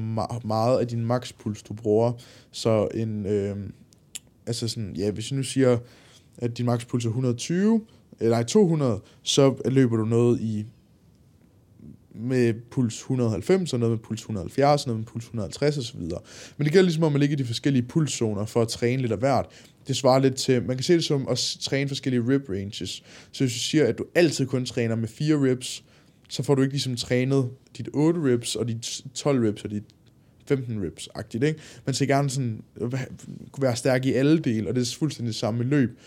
meget 0.47 0.81
af 0.81 0.89
din 0.89 1.05
makspuls 1.05 1.63
du 1.63 1.75
bruger. 1.75 2.13
Så 2.51 2.89
en, 2.95 3.27
øh, 3.27 3.57
altså 4.47 4.69
sådan, 4.69 4.97
ja, 4.97 5.11
hvis 5.11 5.31
jeg 5.31 5.37
nu 5.37 5.43
siger, 5.43 5.79
at 6.39 6.59
din 6.59 6.67
makspuls 6.67 7.05
er 7.05 7.09
120, 7.09 7.81
eller 8.21 8.43
200, 8.43 9.01
så 9.23 9.55
løber 9.65 9.97
du 9.97 10.05
noget 10.05 10.41
i 10.41 10.67
med 12.15 12.55
puls 12.71 12.99
190, 12.99 13.73
og 13.73 13.81
noget 13.81 13.91
med 13.91 13.99
puls 13.99 14.21
170, 14.21 14.83
og 14.83 14.89
noget 14.89 14.99
med 14.99 15.07
puls 15.07 15.25
150 15.25 15.79
osv. 15.79 16.01
Men 16.57 16.65
det 16.65 16.73
gælder 16.73 16.83
ligesom 16.83 17.03
om 17.03 17.15
at 17.15 17.21
ligge 17.21 17.33
i 17.33 17.37
de 17.37 17.45
forskellige 17.45 17.83
pulszoner 17.83 18.45
for 18.45 18.63
at 18.63 18.69
træne 18.69 19.03
lidt 19.03 19.13
af 19.13 19.19
hvert. 19.19 19.47
Det 19.89 19.97
svarer 19.97 20.19
lidt 20.19 20.35
til, 20.35 20.63
man 20.63 20.77
kan 20.77 20.85
se 20.85 20.95
det 20.95 21.05
som 21.05 21.29
at 21.29 21.57
træne 21.61 21.89
forskellige 21.89 22.29
rib 22.29 22.49
ranges. 22.49 23.03
Så 23.33 23.45
hvis 23.45 23.53
du 23.53 23.59
siger, 23.59 23.87
at 23.87 23.99
du 23.99 24.05
altid 24.15 24.47
kun 24.47 24.67
træner 24.67 24.95
med 24.95 25.09
fire 25.09 25.51
reps, 25.51 25.85
så 26.33 26.43
får 26.43 26.55
du 26.55 26.63
ikke 26.63 26.73
ligesom 26.73 26.97
trænet 26.97 27.51
dit 27.77 27.89
8 27.93 28.21
reps, 28.21 28.57
og 28.57 28.69
dit 28.69 29.03
12 29.15 29.49
reps, 29.49 29.65
og 29.65 29.71
dit 29.71 29.83
15 30.49 30.85
reps 30.85 31.09
agtigt 31.15 31.45
ikke? 31.45 31.61
Man 31.87 31.95
skal 31.95 32.09
gerne 32.09 32.31
sådan 32.31 32.63
kunne 33.53 33.63
være 33.63 33.77
stærk 33.77 34.05
i 34.05 34.13
alle 34.13 34.39
dele, 34.39 34.69
og 34.69 34.75
det 34.75 34.81
er 34.81 34.97
fuldstændig 34.99 35.35
samme 35.35 35.65
løb. 35.65 35.99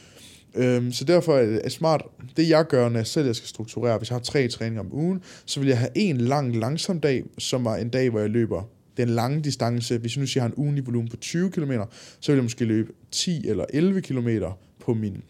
Øhm, 0.55 0.91
så 0.91 1.05
derfor 1.05 1.37
er 1.37 1.45
det 1.45 1.71
smart, 1.71 2.03
det 2.37 2.49
jeg 2.49 2.67
gør, 2.67 2.89
når 2.89 2.99
jeg 2.99 3.07
selv 3.07 3.33
skal 3.33 3.47
strukturere, 3.47 3.97
hvis 3.97 4.09
jeg 4.09 4.15
har 4.15 4.23
tre 4.23 4.47
træninger 4.47 4.81
om 4.81 4.93
ugen, 4.93 5.21
så 5.45 5.59
vil 5.59 5.69
jeg 5.69 5.77
have 5.77 5.91
en 5.95 6.17
lang, 6.17 6.55
langsom 6.55 6.99
dag, 6.99 7.23
som 7.37 7.65
er 7.65 7.75
en 7.75 7.89
dag, 7.89 8.09
hvor 8.09 8.19
jeg 8.19 8.29
løber 8.29 8.63
den 8.97 9.09
lange 9.09 9.41
distance. 9.41 9.97
Hvis 9.97 10.15
jeg 10.15 10.21
nu 10.21 10.27
siger, 10.27 10.43
jeg 10.43 10.49
har 10.49 10.55
en 10.55 10.63
ugenlig 10.63 10.85
volumen 10.85 11.09
på 11.09 11.17
20 11.17 11.51
km, 11.51 11.71
så 12.19 12.31
vil 12.31 12.37
jeg 12.37 12.43
måske 12.43 12.65
løbe 12.65 12.91
10 13.11 13.47
eller 13.47 13.65
11 13.69 14.01
km 14.01 14.29
på 14.79 14.93
min 14.93 15.23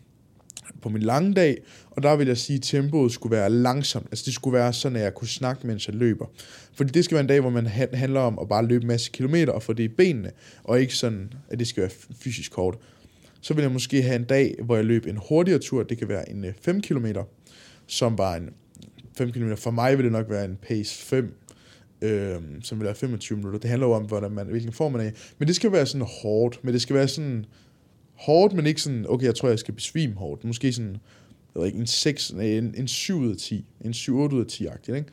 på 0.85 0.89
min 0.89 1.01
lange 1.01 1.33
dag, 1.33 1.57
og 1.91 2.03
der 2.03 2.15
vil 2.15 2.27
jeg 2.27 2.37
sige, 2.37 2.57
at 2.57 2.63
tempoet 2.63 3.11
skulle 3.11 3.35
være 3.35 3.49
langsomt. 3.49 4.07
Altså 4.11 4.23
det 4.25 4.33
skulle 4.33 4.57
være 4.57 4.73
sådan, 4.73 4.95
at 4.95 5.03
jeg 5.03 5.13
kunne 5.13 5.27
snakke, 5.27 5.67
mens 5.67 5.87
jeg 5.87 5.95
løber. 5.95 6.25
Fordi 6.73 6.91
det 6.91 7.05
skal 7.05 7.15
være 7.15 7.21
en 7.21 7.27
dag, 7.27 7.41
hvor 7.41 7.49
man 7.49 7.67
handler 7.93 8.19
om 8.19 8.39
at 8.41 8.47
bare 8.49 8.65
løbe 8.65 8.81
en 8.81 8.87
masse 8.87 9.11
kilometer 9.11 9.53
og 9.53 9.63
få 9.63 9.73
det 9.73 9.83
i 9.83 9.87
benene, 9.87 10.31
og 10.63 10.81
ikke 10.81 10.95
sådan, 10.95 11.33
at 11.49 11.59
det 11.59 11.67
skal 11.67 11.81
være 11.81 11.91
fysisk 12.19 12.51
kort 12.51 12.77
så 13.45 13.53
vil 13.53 13.61
jeg 13.61 13.71
måske 13.71 14.01
have 14.01 14.15
en 14.15 14.23
dag, 14.23 14.55
hvor 14.63 14.75
jeg 14.75 14.85
løb 14.85 15.05
en 15.05 15.19
hurtigere 15.29 15.59
tur. 15.59 15.83
Det 15.83 15.97
kan 15.97 16.09
være 16.09 16.29
en 16.29 16.45
øh, 16.45 16.53
5 16.61 16.81
km, 16.81 17.05
som 17.87 18.17
var 18.17 18.35
en 18.35 18.49
5 19.17 19.31
km. 19.31 19.53
For 19.55 19.71
mig 19.71 19.97
vil 19.97 20.03
det 20.03 20.11
nok 20.11 20.29
være 20.29 20.45
en 20.45 20.57
pace 20.61 21.05
5, 21.05 21.33
øh, 22.01 22.35
som 22.63 22.79
vil 22.79 22.85
være 22.85 22.95
25 22.95 23.37
minutter. 23.37 23.59
Det 23.59 23.69
handler 23.69 23.87
jo 23.87 23.93
om, 23.93 24.03
hvordan 24.03 24.31
man, 24.31 24.47
hvilken 24.47 24.73
form 24.73 24.91
man 24.91 25.01
er 25.01 25.09
i. 25.09 25.11
Men 25.37 25.47
det 25.47 25.55
skal 25.55 25.71
være 25.71 25.85
sådan 25.85 26.07
hårdt. 26.21 26.59
Men 26.63 26.73
det 26.73 26.81
skal 26.81 26.95
være 26.95 27.07
sådan 27.07 27.45
hårdt, 28.15 28.53
men 28.53 28.65
ikke 28.65 28.81
sådan, 28.81 29.05
okay, 29.09 29.25
jeg 29.25 29.35
tror, 29.35 29.49
jeg 29.49 29.59
skal 29.59 29.73
besvime 29.73 30.13
hårdt. 30.13 30.43
Måske 30.43 30.73
sådan, 30.73 30.97
jeg 31.55 31.59
ved 31.59 31.65
ikke, 31.65 31.79
en, 31.79 31.87
6, 31.87 32.29
en, 32.29 32.73
en 32.77 32.87
7 32.87 33.17
ud 33.17 33.31
af 33.31 33.37
10. 33.37 33.65
En 33.85 33.91
7-8 33.91 34.11
ud 34.11 34.39
af 34.39 34.47
10 34.47 34.65
agtigt, 34.65 34.97
ikke? 34.97 35.09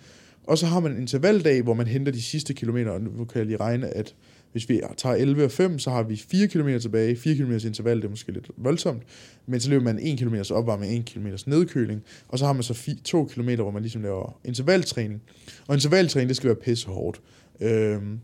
Og 0.47 0.59
så 0.59 0.67
har 0.67 0.81
man 0.81 0.93
en 0.93 0.99
intervaldag, 0.99 1.63
hvor 1.63 1.75
man 1.75 1.87
henter 1.87 2.13
de 2.13 2.23
sidste 2.23 2.55
kilometer, 2.55 2.91
og 2.91 3.01
nu 3.01 3.25
kan 3.25 3.39
jeg 3.39 3.47
lige 3.47 3.57
regne, 3.57 3.89
at 3.89 4.15
hvis 4.53 4.69
vi 4.69 4.81
tager 4.97 5.15
11 5.15 5.45
og 5.45 5.51
5, 5.51 5.79
så 5.79 5.91
har 5.91 6.03
vi 6.03 6.17
4 6.17 6.47
km 6.47 6.79
tilbage. 6.79 7.17
4 7.17 7.35
km 7.35 7.53
interval, 7.53 7.97
det 7.97 8.05
er 8.05 8.09
måske 8.09 8.33
lidt 8.33 8.51
voldsomt. 8.57 9.03
Men 9.47 9.61
så 9.61 9.71
løber 9.71 9.85
man 9.85 9.99
1 9.99 10.19
km 10.19 10.35
opvarmning, 10.51 10.99
1 10.99 11.05
km 11.05 11.27
nedkøling. 11.47 12.03
Og 12.29 12.39
så 12.39 12.47
har 12.47 12.53
man 12.53 12.63
så 12.63 12.95
2 13.05 13.25
km, 13.25 13.55
hvor 13.55 13.71
man 13.71 13.83
ligesom 13.83 14.03
laver 14.03 14.41
intervaltræning. 14.45 15.23
Og 15.67 15.75
intervaltræning, 15.75 16.29
det 16.29 16.37
skal 16.37 16.49
være 16.49 16.57
pisse 16.57 16.89
hårdt. 16.89 17.21
Øhm, 17.61 18.21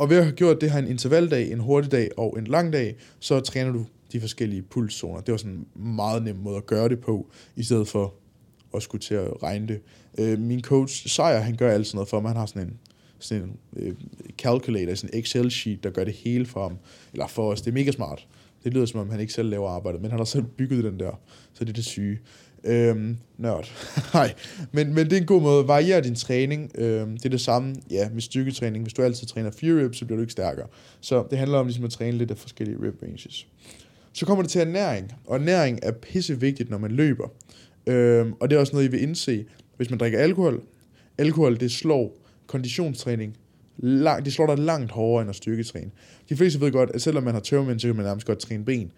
og 0.00 0.10
ved 0.10 0.16
at 0.16 0.24
have 0.24 0.36
gjort 0.36 0.60
det 0.60 0.70
her 0.70 0.78
en 0.78 0.88
intervaldag, 0.88 1.52
en 1.52 1.60
hurtig 1.60 1.92
dag 1.92 2.10
og 2.16 2.38
en 2.38 2.46
lang 2.46 2.72
dag, 2.72 2.96
så 3.18 3.40
træner 3.40 3.72
du 3.72 3.86
de 4.12 4.20
forskellige 4.20 4.62
pulszoner. 4.62 5.20
Det 5.20 5.32
var 5.32 5.38
sådan 5.38 5.52
en 5.52 5.66
meget 5.94 6.22
nem 6.22 6.36
måde 6.36 6.56
at 6.56 6.66
gøre 6.66 6.88
det 6.88 7.00
på, 7.00 7.30
i 7.56 7.62
stedet 7.62 7.88
for 7.88 8.14
at 8.74 8.82
skulle 8.82 9.02
til 9.02 9.14
at 9.14 9.42
regne 9.42 9.68
det. 9.68 9.80
Øh, 10.18 10.38
min 10.38 10.62
coach, 10.62 11.08
Sejer, 11.08 11.40
han 11.40 11.56
gør 11.56 11.70
alt 11.70 11.86
sådan 11.86 11.96
noget 11.96 12.08
for 12.08 12.20
mig. 12.20 12.28
Han 12.28 12.36
har 12.36 12.46
sådan 12.46 12.62
en 12.62 12.78
sådan 13.18 13.42
en 13.42 13.56
øh, 13.76 13.94
calculator, 14.38 14.94
sådan 14.94 15.10
en 15.14 15.20
Excel-sheet, 15.20 15.78
der 15.82 15.90
gør 15.90 16.04
det 16.04 16.14
hele 16.14 16.46
for 16.46 16.62
ham, 16.62 16.78
eller 17.12 17.26
for 17.26 17.52
os. 17.52 17.60
Det 17.60 17.70
er 17.70 17.74
mega 17.74 17.90
smart. 17.90 18.26
Det 18.64 18.74
lyder 18.74 18.86
som 18.86 19.00
om, 19.00 19.10
han 19.10 19.20
ikke 19.20 19.32
selv 19.32 19.48
laver 19.48 19.68
arbejdet, 19.68 20.02
men 20.02 20.10
han 20.10 20.20
har 20.20 20.24
selv 20.24 20.44
bygget 20.44 20.84
den 20.84 21.00
der, 21.00 21.20
så 21.52 21.64
det 21.64 21.70
er 21.70 21.74
det 21.74 21.84
syge. 21.84 22.18
Øhm, 22.64 23.16
nørd. 23.38 23.72
Nej, 24.14 24.34
men, 24.72 24.94
men 24.94 25.04
det 25.04 25.12
er 25.12 25.20
en 25.20 25.26
god 25.26 25.42
måde. 25.42 25.68
Variere 25.68 26.00
din 26.00 26.14
træning. 26.14 26.70
Øhm, 26.74 27.16
det 27.16 27.24
er 27.24 27.30
det 27.30 27.40
samme 27.40 27.74
ja, 27.90 28.08
med 28.12 28.22
styrketræning. 28.22 28.84
Hvis 28.84 28.94
du 28.94 29.02
altid 29.02 29.26
træner 29.26 29.50
fire 29.50 29.84
reps, 29.84 29.98
så 29.98 30.04
bliver 30.04 30.16
du 30.16 30.20
ikke 30.20 30.32
stærkere. 30.32 30.66
Så 31.00 31.24
det 31.30 31.38
handler 31.38 31.58
om 31.58 31.66
ligesom 31.66 31.84
at 31.84 31.90
træne 31.90 32.18
lidt 32.18 32.30
af 32.30 32.36
forskellige 32.38 32.78
rep 32.82 33.02
ranges. 33.02 33.46
Så 34.12 34.26
kommer 34.26 34.42
det 34.42 34.50
til 34.50 34.60
ernæring. 34.60 35.12
Og 35.26 35.36
ernæring 35.36 35.78
er 35.82 35.92
pisse 35.92 36.40
vigtigt, 36.40 36.70
når 36.70 36.78
man 36.78 36.90
løber. 36.90 37.28
Øhm, 37.86 38.32
og 38.40 38.50
det 38.50 38.56
er 38.56 38.60
også 38.60 38.72
noget, 38.72 38.86
I 38.86 38.90
vil 38.90 39.02
indse. 39.02 39.44
Hvis 39.76 39.90
man 39.90 39.98
drikker 39.98 40.18
alkohol, 40.18 40.62
alkohol 41.18 41.60
det 41.60 41.72
slår 41.72 42.16
konditionstræning 42.46 43.36
langt, 43.78 44.24
det 44.24 44.32
slår 44.32 44.46
dig 44.46 44.58
langt 44.58 44.90
hårdere 44.90 45.22
end 45.22 45.30
at 45.30 45.36
styrketræne. 45.36 45.90
De 46.28 46.36
fleste 46.36 46.60
ved 46.60 46.72
godt, 46.72 46.90
at 46.94 47.02
selvom 47.02 47.22
man 47.24 47.34
har 47.34 47.40
tørmænd, 47.40 47.80
så 47.80 47.88
kan 47.88 47.96
man 47.96 48.04
nærmest 48.04 48.26
godt 48.26 48.38
træne 48.38 48.64
ben. 48.64 48.92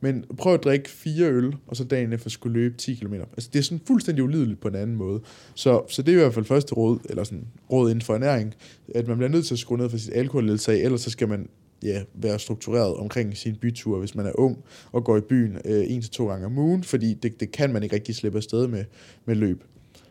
Men 0.00 0.24
prøv 0.38 0.54
at 0.54 0.64
drikke 0.64 0.90
fire 0.90 1.26
øl, 1.26 1.54
og 1.66 1.76
så 1.76 1.84
dagen 1.84 2.12
efter 2.12 2.30
skulle 2.30 2.60
løbe 2.60 2.76
10 2.76 2.94
km. 2.94 3.14
Altså, 3.14 3.50
det 3.52 3.58
er 3.58 3.62
sådan 3.62 3.80
fuldstændig 3.86 4.24
ulideligt 4.24 4.60
på 4.60 4.68
en 4.68 4.74
anden 4.74 4.96
måde. 4.96 5.20
Så, 5.54 5.82
så 5.88 6.02
det 6.02 6.14
er 6.14 6.18
i 6.18 6.20
hvert 6.20 6.34
fald 6.34 6.44
første 6.44 6.74
råd, 6.74 6.98
eller 7.04 7.24
sådan 7.24 7.46
råd 7.72 7.90
inden 7.90 8.02
for 8.02 8.14
ernæring, 8.14 8.54
at 8.94 9.08
man 9.08 9.16
bliver 9.16 9.30
nødt 9.30 9.46
til 9.46 9.54
at 9.54 9.58
skrue 9.58 9.78
ned 9.78 9.90
for 9.90 9.96
sit 9.96 10.12
alkoholledtag, 10.14 10.82
ellers 10.82 11.00
så 11.00 11.10
skal 11.10 11.28
man 11.28 11.48
ja, 11.82 12.02
være 12.14 12.38
struktureret 12.38 12.94
omkring 12.94 13.36
sin 13.36 13.56
bytur, 13.56 13.98
hvis 13.98 14.14
man 14.14 14.26
er 14.26 14.32
ung 14.34 14.64
og 14.92 15.04
går 15.04 15.16
i 15.16 15.20
byen 15.20 15.58
øh, 15.64 15.84
en 15.88 16.02
til 16.02 16.10
to 16.10 16.28
gange 16.28 16.46
om 16.46 16.58
ugen, 16.58 16.84
fordi 16.84 17.14
det, 17.14 17.40
det 17.40 17.52
kan 17.52 17.72
man 17.72 17.82
ikke 17.82 17.94
rigtig 17.94 18.14
slippe 18.14 18.38
afsted 18.38 18.66
med, 18.66 18.84
med 19.24 19.34
løb. 19.34 19.64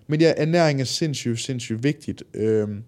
Men 0.08 0.22
ja, 0.22 0.34
ernæring 0.38 0.82
er 0.82 0.86
sindssygt, 0.86 1.40
sindssygt 1.40 1.84
vigtigt. 1.84 2.24
Øhm, 2.34 2.84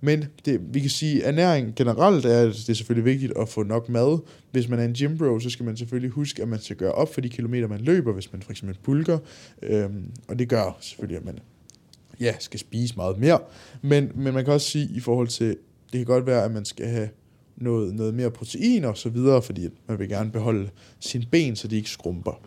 men 0.00 0.24
det, 0.44 0.60
vi 0.74 0.80
kan 0.80 0.90
sige, 0.90 1.24
at 1.24 1.28
ernæring 1.28 1.74
generelt 1.74 2.24
er, 2.24 2.42
det 2.42 2.68
er 2.68 2.74
selvfølgelig 2.74 3.04
vigtigt 3.04 3.32
at 3.38 3.48
få 3.48 3.62
nok 3.62 3.88
mad. 3.88 4.18
Hvis 4.50 4.68
man 4.68 4.78
er 4.78 4.84
en 4.84 4.94
gym 4.94 5.18
bro, 5.18 5.40
så 5.40 5.50
skal 5.50 5.66
man 5.66 5.76
selvfølgelig 5.76 6.10
huske, 6.10 6.42
at 6.42 6.48
man 6.48 6.60
skal 6.60 6.76
gøre 6.76 6.92
op 6.92 7.14
for 7.14 7.20
de 7.20 7.28
kilometer, 7.28 7.68
man 7.68 7.80
løber, 7.80 8.12
hvis 8.12 8.32
man 8.32 8.42
for 8.42 8.50
eksempel 8.50 8.78
bulker. 8.82 9.18
Øhm, 9.62 10.10
og 10.28 10.38
det 10.38 10.48
gør 10.48 10.78
selvfølgelig, 10.80 11.18
at 11.18 11.24
man 11.24 11.38
ja, 12.20 12.34
skal 12.38 12.60
spise 12.60 12.96
meget 12.96 13.18
mere. 13.18 13.38
Men, 13.82 14.10
men 14.14 14.34
man 14.34 14.44
kan 14.44 14.54
også 14.54 14.70
sige, 14.70 14.88
i 14.96 15.00
forhold 15.00 15.28
til, 15.28 15.48
det 15.92 15.98
kan 15.98 16.04
godt 16.04 16.26
være, 16.26 16.44
at 16.44 16.50
man 16.50 16.64
skal 16.64 16.86
have 16.86 17.08
noget, 17.56 17.94
noget 17.94 18.14
mere 18.14 18.30
protein 18.30 18.84
og 18.84 18.96
så 18.96 19.08
videre, 19.08 19.42
fordi 19.42 19.68
man 19.88 19.98
vil 19.98 20.08
gerne 20.08 20.30
beholde 20.30 20.70
sin 21.00 21.24
ben, 21.30 21.56
så 21.56 21.68
de 21.68 21.76
ikke 21.76 21.90
skrumper. 21.90 22.40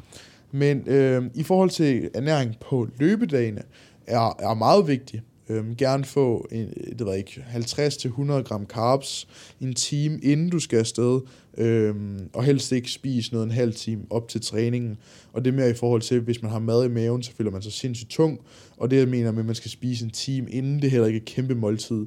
Men 0.51 0.88
øh, 0.88 1.24
i 1.36 1.44
forhold 1.44 1.70
til 1.70 2.10
ernæring 2.13 2.56
på 2.70 2.88
løbedagene, 3.00 3.62
er, 4.08 4.36
er 4.39 4.53
meget 4.53 4.88
vigtigt. 4.88 5.24
Øhm, 5.50 5.75
gerne 5.75 6.06
få 6.06 6.48
en, 6.51 6.74
det 7.00 7.06
ved 7.06 7.15
ikke, 7.15 7.46
50-100 7.56 8.32
gram 8.32 8.65
carbs 8.65 9.27
en 9.62 9.74
time, 9.74 10.20
inden 10.24 10.50
du 10.50 10.60
skal 10.60 10.79
afsted, 10.79 11.22
øhm, 11.58 12.29
og 12.34 12.44
helst 12.44 12.72
ikke 12.72 12.91
spise 12.91 13.32
noget 13.32 13.46
en 13.46 13.51
halv 13.51 13.74
time 13.74 14.01
op 14.10 14.27
til 14.27 14.41
træningen. 14.41 14.98
Og 15.34 15.46
det 15.46 15.51
er 15.51 15.56
mere 15.56 15.70
i 15.70 15.74
forhold 15.74 16.01
til, 16.01 16.20
hvis 16.20 16.41
man 16.41 16.51
har 16.51 16.60
mad 16.60 16.86
i 16.86 16.88
maven, 16.88 17.24
så 17.24 17.32
føler 17.38 17.51
man 17.51 17.62
sig 17.62 17.74
sindssygt 17.74 18.10
tung, 18.10 18.39
og 18.77 18.91
det 18.91 18.98
jeg 18.98 19.08
mener 19.08 19.32
med, 19.32 19.39
at 19.39 19.46
man 19.46 19.56
skal 19.56 19.72
spise 19.72 20.06
en 20.06 20.12
time 20.12 20.51
inden, 20.51 20.75
det 20.75 20.84
er 20.84 20.91
heller 20.91 21.08
ikke 21.08 21.18
et 21.18 21.25
kæmpe 21.25 21.56
måltid. 21.56 22.06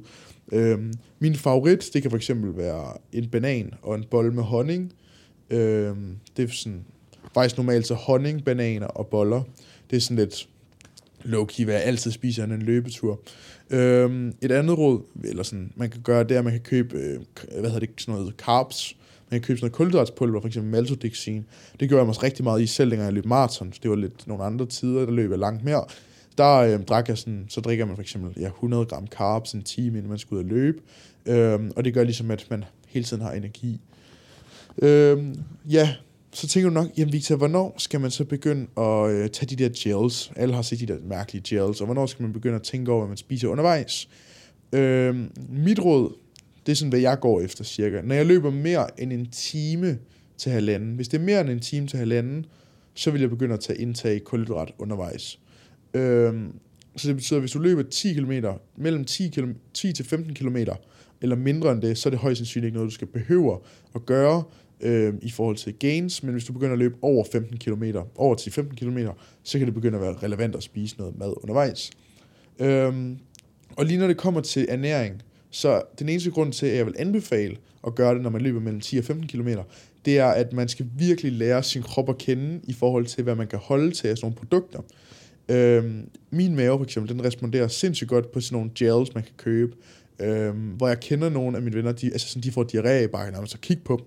Øhm, 0.51 0.93
min 1.19 1.35
favorit, 1.35 1.89
det 1.93 2.01
kan 2.01 2.11
for 2.11 2.17
eksempel 2.17 2.57
være 2.57 2.93
en 3.13 3.29
banan 3.29 3.73
og 3.81 3.95
en 3.95 4.05
bolle 4.11 4.33
med 4.33 4.43
honning. 4.43 4.93
Øhm, 5.49 6.17
det 6.37 6.49
er 6.49 6.53
sådan, 6.53 6.85
faktisk 7.33 7.57
normalt 7.57 7.87
så 7.87 7.93
honning, 7.93 8.45
bananer 8.45 8.87
og 8.87 9.07
boller. 9.07 9.43
Det 9.89 9.95
er 9.95 10.01
sådan 10.01 10.17
lidt 10.17 10.47
low-key, 11.23 11.63
hvad 11.63 11.73
jeg 11.73 11.83
altid 11.83 12.11
spiser 12.11 12.43
en 12.43 12.61
løbetur. 12.61 13.19
Øhm, 13.69 14.33
et 14.41 14.51
andet 14.51 14.77
råd, 14.77 15.01
eller 15.23 15.43
sådan, 15.43 15.71
man 15.75 15.89
kan 15.89 16.01
gøre, 16.01 16.23
det 16.23 16.31
er, 16.31 16.37
at 16.37 16.43
man 16.43 16.53
kan 16.53 16.61
købe, 16.61 16.97
øh, 16.97 17.19
hvad 17.59 17.69
hedder 17.69 17.79
det, 17.79 17.89
sådan 17.97 18.13
noget 18.13 18.33
carbs. 18.37 18.95
Man 19.29 19.39
kan 19.39 19.47
købe 19.47 19.57
sådan 19.57 19.65
noget 19.65 19.75
kulhydratspulver, 19.75 20.41
for 20.41 20.47
eksempel 20.47 20.71
maltodexin. 20.71 21.45
Det 21.79 21.89
gjorde 21.89 21.99
jeg 21.99 22.05
mig 22.05 22.23
rigtig 22.23 22.43
meget 22.43 22.61
i 22.61 22.67
selv, 22.67 22.91
dengang 22.91 23.05
jeg 23.05 23.13
løb 23.13 23.25
maraton. 23.25 23.73
Det 23.83 23.89
var 23.89 23.95
lidt 23.95 24.27
nogle 24.27 24.43
andre 24.43 24.65
tider, 24.65 25.05
der 25.05 25.11
løb 25.11 25.29
jeg 25.29 25.39
langt 25.39 25.63
mere. 25.63 25.85
Der 26.37 26.57
øh, 26.57 26.83
drak 26.83 27.09
jeg 27.09 27.17
sådan, 27.17 27.45
så 27.49 27.61
drikker 27.61 27.85
man 27.85 27.95
for 27.95 28.01
eksempel 28.01 28.41
ja, 28.41 28.47
100 28.47 28.85
gram 28.85 29.07
carbs 29.07 29.53
en 29.53 29.63
time, 29.63 29.97
inden 29.97 30.09
man 30.09 30.19
skal 30.19 30.35
ud 30.35 30.39
og 30.39 30.45
løbe. 30.45 30.77
Øhm, 31.25 31.71
og 31.75 31.85
det 31.85 31.93
gør 31.93 32.03
ligesom, 32.03 32.31
at 32.31 32.47
man 32.49 32.65
hele 32.87 33.05
tiden 33.05 33.23
har 33.23 33.31
energi. 33.31 33.81
Øhm, 34.81 35.35
ja, 35.69 35.95
så 36.33 36.47
tænker 36.47 36.69
du 36.69 36.73
nok, 36.73 36.87
jamen 36.97 37.13
Victor, 37.13 37.35
hvornår 37.35 37.75
skal 37.77 38.01
man 38.01 38.11
så 38.11 38.25
begynde 38.25 38.67
at 38.77 39.11
øh, 39.11 39.29
tage 39.29 39.55
de 39.55 39.63
der 39.63 39.69
gels? 39.75 40.31
Alle 40.35 40.55
har 40.55 40.61
set 40.61 40.79
de 40.79 40.85
der 40.85 40.97
mærkelige 41.03 41.43
gels, 41.55 41.81
og 41.81 41.85
hvornår 41.85 42.05
skal 42.05 42.23
man 42.23 42.33
begynde 42.33 42.55
at 42.55 42.63
tænke 42.63 42.91
over, 42.91 43.01
hvad 43.01 43.07
man 43.07 43.17
spiser 43.17 43.47
undervejs? 43.47 44.09
Øh, 44.73 45.15
mit 45.49 45.79
råd, 45.79 46.15
det 46.65 46.71
er 46.71 46.75
sådan, 46.75 46.89
hvad 46.89 46.99
jeg 46.99 47.19
går 47.19 47.41
efter 47.41 47.63
cirka. 47.63 48.01
Når 48.01 48.15
jeg 48.15 48.25
løber 48.25 48.51
mere 48.51 49.01
end 49.01 49.13
en 49.13 49.25
time 49.31 49.97
til 50.37 50.51
halvanden, 50.51 50.95
hvis 50.95 51.07
det 51.07 51.19
er 51.19 51.23
mere 51.23 51.41
end 51.41 51.49
en 51.49 51.59
time 51.59 51.87
til 51.87 51.99
halvanden, 51.99 52.45
så 52.93 53.11
vil 53.11 53.21
jeg 53.21 53.29
begynde 53.29 53.53
at 53.53 53.59
tage 53.59 53.79
indtag 53.79 54.23
kulhydrat 54.23 54.73
undervejs. 54.79 55.39
Øh, 55.93 56.33
så 56.95 57.07
det 57.07 57.15
betyder, 57.15 57.37
at 57.37 57.41
hvis 57.41 57.51
du 57.51 57.59
løber 57.59 57.83
10 57.83 58.13
km, 58.13 58.31
mellem 58.77 59.05
10, 59.05 59.27
km, 59.27 59.51
10 59.73 59.93
til 59.93 60.05
15 60.05 60.33
km, 60.33 60.57
eller 61.21 61.35
mindre 61.35 61.71
end 61.71 61.81
det, 61.81 61.97
så 61.97 62.09
er 62.09 62.11
det 62.11 62.19
højst 62.19 62.37
sandsynligt 62.37 62.65
ikke 62.65 62.75
noget, 62.75 62.89
du 62.89 62.93
skal 62.93 63.07
behøve 63.07 63.59
at 63.95 64.05
gøre, 64.05 64.43
øh, 64.83 65.13
i 65.21 65.31
forhold 65.31 65.55
til 65.55 65.73
gains, 65.73 66.23
men 66.23 66.31
hvis 66.31 66.45
du 66.45 66.53
begynder 66.53 66.73
at 66.73 66.79
løbe 66.79 66.95
over 67.01 67.25
15 67.31 67.57
km, 67.57 67.83
over 68.15 68.35
til 68.35 68.51
15 68.51 68.77
km, 68.77 68.97
så 69.43 69.57
kan 69.57 69.67
det 69.67 69.73
begynde 69.73 69.97
at 69.97 70.01
være 70.01 70.15
relevant 70.23 70.55
at 70.55 70.63
spise 70.63 70.97
noget 70.97 71.19
mad 71.19 71.33
undervejs. 71.37 71.91
Øh, 72.59 72.93
og 73.77 73.85
lige 73.85 73.99
når 73.99 74.07
det 74.07 74.17
kommer 74.17 74.41
til 74.41 74.65
ernæring, 74.69 75.21
så 75.49 75.81
den 75.99 76.09
eneste 76.09 76.31
grund 76.31 76.53
til, 76.53 76.65
at 76.65 76.77
jeg 76.77 76.85
vil 76.85 76.95
anbefale 76.97 77.55
at 77.87 77.95
gøre 77.95 78.13
det, 78.13 78.21
når 78.21 78.29
man 78.29 78.41
løber 78.41 78.59
mellem 78.59 78.81
10 78.81 78.97
og 78.97 79.03
15 79.03 79.27
km, 79.27 79.49
det 80.05 80.17
er, 80.17 80.27
at 80.27 80.53
man 80.53 80.67
skal 80.67 80.85
virkelig 80.97 81.31
lære 81.31 81.63
sin 81.63 81.81
krop 81.81 82.09
at 82.09 82.17
kende 82.17 82.59
i 82.63 82.73
forhold 82.73 83.05
til, 83.05 83.23
hvad 83.23 83.35
man 83.35 83.47
kan 83.47 83.59
holde 83.59 83.91
til 83.91 84.07
af 84.07 84.17
sådan 84.17 84.25
nogle 84.25 84.35
produkter. 84.35 84.79
Øhm, 85.49 86.09
min 86.29 86.55
mave 86.55 86.77
for 86.77 86.83
eksempel, 86.83 87.15
den 87.15 87.25
responderer 87.25 87.67
sindssygt 87.67 88.09
godt 88.09 88.31
på 88.31 88.41
sådan 88.41 88.55
nogle 88.55 88.71
gels, 88.75 89.13
man 89.13 89.23
kan 89.23 89.33
købe, 89.37 89.75
øhm, 90.19 90.57
hvor 90.57 90.87
jeg 90.87 90.99
kender 90.99 91.29
nogle 91.29 91.57
af 91.57 91.63
mine 91.63 91.75
venner, 91.75 91.91
de, 91.91 92.05
altså 92.05 92.27
sådan, 92.27 92.43
de 92.43 92.51
får 92.51 92.63
diarré 92.63 93.07
bare 93.07 93.31
når 93.31 93.39
man 93.39 93.47
så 93.47 93.57
kigger 93.59 93.83
på 93.83 93.95
dem. 93.97 94.05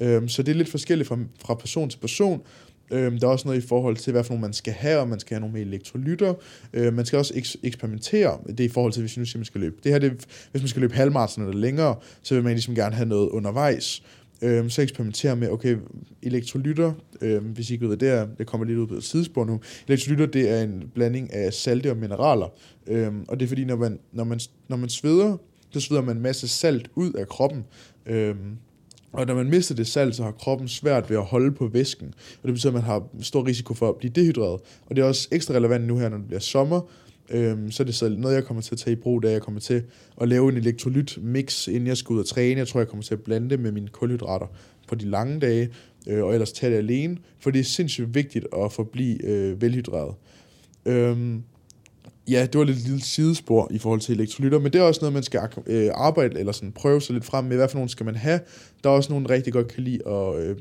Øhm, 0.00 0.28
så 0.28 0.42
det 0.42 0.52
er 0.52 0.56
lidt 0.56 0.68
forskelligt 0.68 1.08
fra, 1.08 1.18
fra 1.44 1.54
person 1.54 1.90
til 1.90 1.98
person. 1.98 2.42
Øhm, 2.90 3.18
der 3.18 3.26
er 3.26 3.30
også 3.30 3.48
noget 3.48 3.64
i 3.64 3.66
forhold 3.66 3.96
til, 3.96 4.12
hvad 4.12 4.24
for 4.24 4.32
nogle 4.32 4.42
man 4.42 4.52
skal 4.52 4.72
have, 4.72 4.98
og 4.98 5.08
man 5.08 5.20
skal 5.20 5.34
have 5.34 5.40
nogle 5.40 5.52
med 5.52 5.62
elektrolytter. 5.62 6.34
Øhm, 6.72 6.94
man 6.94 7.06
skal 7.06 7.18
også 7.18 7.34
eks- 7.34 7.60
eksperimentere. 7.62 8.38
Det 8.48 8.60
er 8.60 8.64
i 8.64 8.68
forhold 8.68 8.92
til, 8.92 9.00
hvis 9.00 9.16
nu 9.16 9.24
siger, 9.24 9.38
man 9.38 9.44
skal 9.44 9.60
løbe. 9.60 9.76
Det 9.84 9.92
her, 9.92 9.98
det, 9.98 10.12
hvis 10.50 10.62
man 10.62 10.68
skal 10.68 10.80
løbe 10.80 10.94
halvmarathon 10.94 11.44
eller 11.44 11.60
længere, 11.60 11.96
så 12.22 12.34
vil 12.34 12.44
man 12.44 12.52
ligesom 12.52 12.74
gerne 12.74 12.94
have 12.94 13.08
noget 13.08 13.28
undervejs. 13.28 14.02
Øhm, 14.42 14.70
så 14.70 14.82
eksperimentere 14.82 15.36
med, 15.36 15.48
okay, 15.48 15.76
elektrolytter, 16.22 16.92
øhm, 17.20 17.44
hvis 17.44 17.70
I 17.70 17.72
ikke 17.72 17.88
ved 17.88 17.96
det 17.96 18.08
er, 18.08 18.26
det 18.38 18.46
kommer 18.46 18.66
lidt 18.66 18.78
ud 18.78 18.86
på 18.86 18.94
et 18.94 19.04
sidespor 19.04 19.44
nu. 19.44 19.60
Elektrolytter, 19.88 20.26
det 20.26 20.50
er 20.50 20.62
en 20.62 20.90
blanding 20.94 21.32
af 21.32 21.52
salte 21.52 21.90
og 21.90 21.96
mineraler. 21.96 22.48
Øhm, 22.86 23.24
og 23.28 23.40
det 23.40 23.46
er 23.46 23.48
fordi, 23.48 23.64
når 23.64 23.76
man, 23.76 23.98
når 24.12 24.24
man, 24.24 24.40
når 24.68 24.76
man 24.76 24.88
sveder, 24.88 25.36
så 25.70 25.80
sveder 25.80 26.02
man 26.02 26.16
en 26.16 26.22
masse 26.22 26.48
salt 26.48 26.90
ud 26.94 27.12
af 27.12 27.28
kroppen. 27.28 27.64
Øhm, 28.06 28.56
og 29.16 29.26
når 29.26 29.34
man 29.34 29.50
mister 29.50 29.74
det 29.74 29.86
salt, 29.86 30.16
så 30.16 30.22
har 30.22 30.30
kroppen 30.30 30.68
svært 30.68 31.10
ved 31.10 31.16
at 31.16 31.24
holde 31.24 31.52
på 31.52 31.66
væsken. 31.66 32.14
Og 32.42 32.42
det 32.42 32.52
betyder, 32.52 32.70
at 32.70 32.74
man 32.74 32.82
har 32.82 33.08
stor 33.20 33.46
risiko 33.46 33.74
for 33.74 33.88
at 33.88 33.96
blive 33.96 34.12
dehydreret. 34.14 34.60
Og 34.86 34.96
det 34.96 35.02
er 35.02 35.06
også 35.06 35.28
ekstra 35.32 35.54
relevant 35.54 35.86
nu 35.86 35.98
her, 35.98 36.08
når 36.08 36.16
det 36.16 36.26
bliver 36.26 36.40
sommer. 36.40 36.80
Øhm, 37.30 37.70
så 37.70 37.82
er 37.82 37.84
det 37.84 37.94
så 37.94 38.08
noget, 38.08 38.34
jeg 38.34 38.44
kommer 38.44 38.62
til 38.62 38.74
at 38.74 38.78
tage 38.78 38.96
i 38.96 39.00
brug, 39.00 39.22
da 39.22 39.30
jeg 39.30 39.42
kommer 39.42 39.60
til 39.60 39.82
at 40.20 40.28
lave 40.28 40.48
en 40.48 40.56
elektrolytmix, 40.56 41.68
inden 41.68 41.86
jeg 41.86 41.96
skal 41.96 42.14
ud 42.14 42.20
og 42.20 42.26
træne. 42.26 42.58
Jeg 42.58 42.68
tror, 42.68 42.80
jeg 42.80 42.88
kommer 42.88 43.02
til 43.02 43.14
at 43.14 43.20
blande 43.20 43.50
det 43.50 43.60
med 43.60 43.72
mine 43.72 43.88
kulhydrater 43.88 44.46
på 44.88 44.94
de 44.94 45.04
lange 45.04 45.40
dage, 45.40 45.68
øh, 46.06 46.24
og 46.24 46.32
ellers 46.32 46.52
tage 46.52 46.72
det 46.72 46.78
alene, 46.78 47.18
for 47.40 47.50
det 47.50 47.60
er 47.60 47.64
sindssygt 47.64 48.14
vigtigt 48.14 48.46
at 48.56 48.72
forblive 48.72 49.24
øh, 49.24 49.62
velhydreret. 49.62 50.14
Øhm, 50.86 51.42
ja, 52.28 52.46
det 52.52 52.58
var 52.58 52.64
lidt 52.64 52.78
et 52.78 52.84
lille 52.84 53.02
sidespor 53.02 53.68
i 53.70 53.78
forhold 53.78 54.00
til 54.00 54.14
elektrolytter, 54.14 54.58
men 54.58 54.72
det 54.72 54.78
er 54.78 54.82
også 54.82 55.00
noget, 55.02 55.14
man 55.14 55.22
skal 55.22 55.40
øh, 55.66 55.90
arbejde 55.94 56.38
eller 56.38 56.52
sådan 56.52 56.72
prøve 56.72 57.00
sig 57.00 57.14
lidt 57.14 57.24
frem 57.24 57.44
med. 57.44 57.56
Hvad 57.56 57.68
for 57.68 57.76
nogle 57.76 57.90
skal 57.90 58.06
man 58.06 58.14
have? 58.14 58.40
Der 58.84 58.90
er 58.90 58.94
også 58.94 59.10
nogen, 59.10 59.24
der 59.24 59.30
rigtig 59.30 59.52
godt 59.52 59.68
kan 59.68 59.82
lide 59.82 60.08
at 60.08 60.40
øh, 60.40 60.56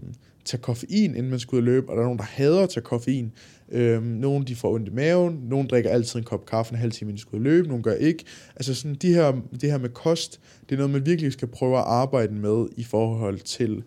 tage 0.46 0.62
koffein, 0.62 1.16
inden 1.16 1.30
man 1.30 1.40
skal 1.40 1.56
ud 1.56 1.60
og 1.60 1.64
løbe, 1.64 1.90
og 1.90 1.96
der 1.96 2.02
er 2.02 2.06
nogen, 2.06 2.20
der 2.20 2.26
hader 2.26 2.62
at 2.62 2.70
tage 2.70 2.84
koffein. 2.84 3.32
Øh, 3.72 4.04
nogle 4.04 4.46
de 4.46 4.56
får 4.56 4.74
ondt 4.74 4.88
i 4.88 4.92
maven, 4.92 5.40
nogle 5.50 5.68
drikker 5.68 5.90
altid 5.90 6.20
en 6.20 6.26
kop 6.26 6.46
kaffe 6.46 6.74
en 6.74 6.80
halv 6.80 6.92
time, 6.92 7.10
inden 7.10 7.18
de 7.18 7.22
skal 7.22 7.36
ud 7.36 7.40
og 7.40 7.44
løbe, 7.44 7.68
nogle 7.68 7.84
gør 7.84 7.94
ikke. 7.94 8.24
Altså 8.56 8.76
sådan, 8.76 8.96
de 8.96 9.14
her, 9.14 9.32
det 9.62 9.72
her 9.72 9.78
med 9.78 9.90
kost, 9.90 10.40
det 10.70 10.76
er 10.76 10.78
noget, 10.78 10.92
man 10.92 11.06
virkelig 11.06 11.32
skal 11.34 11.48
prøve 11.48 11.78
at 11.78 11.84
arbejde 11.88 12.34
med 12.34 12.68
i 12.78 12.84
forhold 12.84 13.40
til 13.40 13.84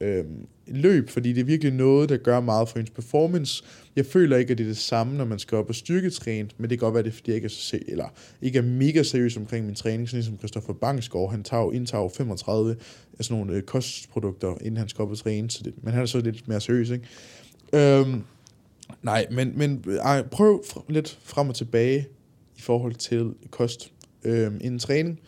øh, 0.00 0.24
løb, 0.66 1.10
fordi 1.10 1.32
det 1.32 1.40
er 1.40 1.44
virkelig 1.44 1.72
noget, 1.72 2.08
der 2.08 2.16
gør 2.16 2.40
meget 2.40 2.68
for 2.68 2.78
ens 2.78 2.90
performance. 2.90 3.64
Jeg 3.96 4.06
føler 4.06 4.36
ikke, 4.36 4.52
at 4.52 4.58
det 4.58 4.64
er 4.64 4.68
det 4.68 4.76
samme, 4.76 5.16
når 5.16 5.24
man 5.24 5.38
skal 5.38 5.58
op 5.58 5.68
og 5.68 5.74
styrketræne, 5.74 6.48
men 6.58 6.70
det 6.70 6.78
kan 6.78 6.86
godt 6.86 6.94
være, 6.94 7.02
det 7.02 7.10
er, 7.10 7.14
fordi 7.14 7.30
jeg 7.30 7.36
ikke 7.36 7.44
er, 7.44 7.48
så, 7.48 7.60
se, 7.60 7.80
eller 7.88 8.08
ikke 8.42 8.58
er 8.58 8.62
mega 8.62 9.02
seriøs 9.02 9.36
omkring 9.36 9.66
min 9.66 9.74
træning, 9.74 10.08
sådan 10.08 10.22
som 10.22 10.38
Christoffer 10.38 10.72
Bangsgaard, 10.72 11.30
han 11.30 11.42
tager, 11.42 11.72
indtager 11.72 12.08
35 12.08 12.76
af 13.18 13.24
sådan 13.24 13.38
nogle 13.38 13.56
øh, 13.56 13.62
kostprodukter, 13.62 14.54
inden 14.60 14.76
han 14.76 14.88
skal 14.88 15.02
op 15.02 15.10
og 15.10 15.18
træne, 15.18 15.50
så 15.50 15.62
det, 15.64 15.74
men 15.82 15.92
han 15.92 16.02
er 16.02 16.06
så 16.06 16.20
lidt 16.20 16.48
mere 16.48 16.60
seriøs, 16.60 16.90
ikke? 16.90 17.06
Øhm, 17.72 18.22
nej, 19.02 19.26
men, 19.30 19.52
men 19.58 19.84
øh, 19.86 19.96
ej, 19.96 20.22
prøv 20.22 20.64
lidt 20.88 21.18
frem 21.22 21.48
og 21.48 21.54
tilbage 21.54 22.08
i 22.56 22.60
forhold 22.60 22.94
til 22.94 23.32
kost 23.50 23.92
øh, 24.24 24.52
inden 24.60 24.78
træning 24.78 25.20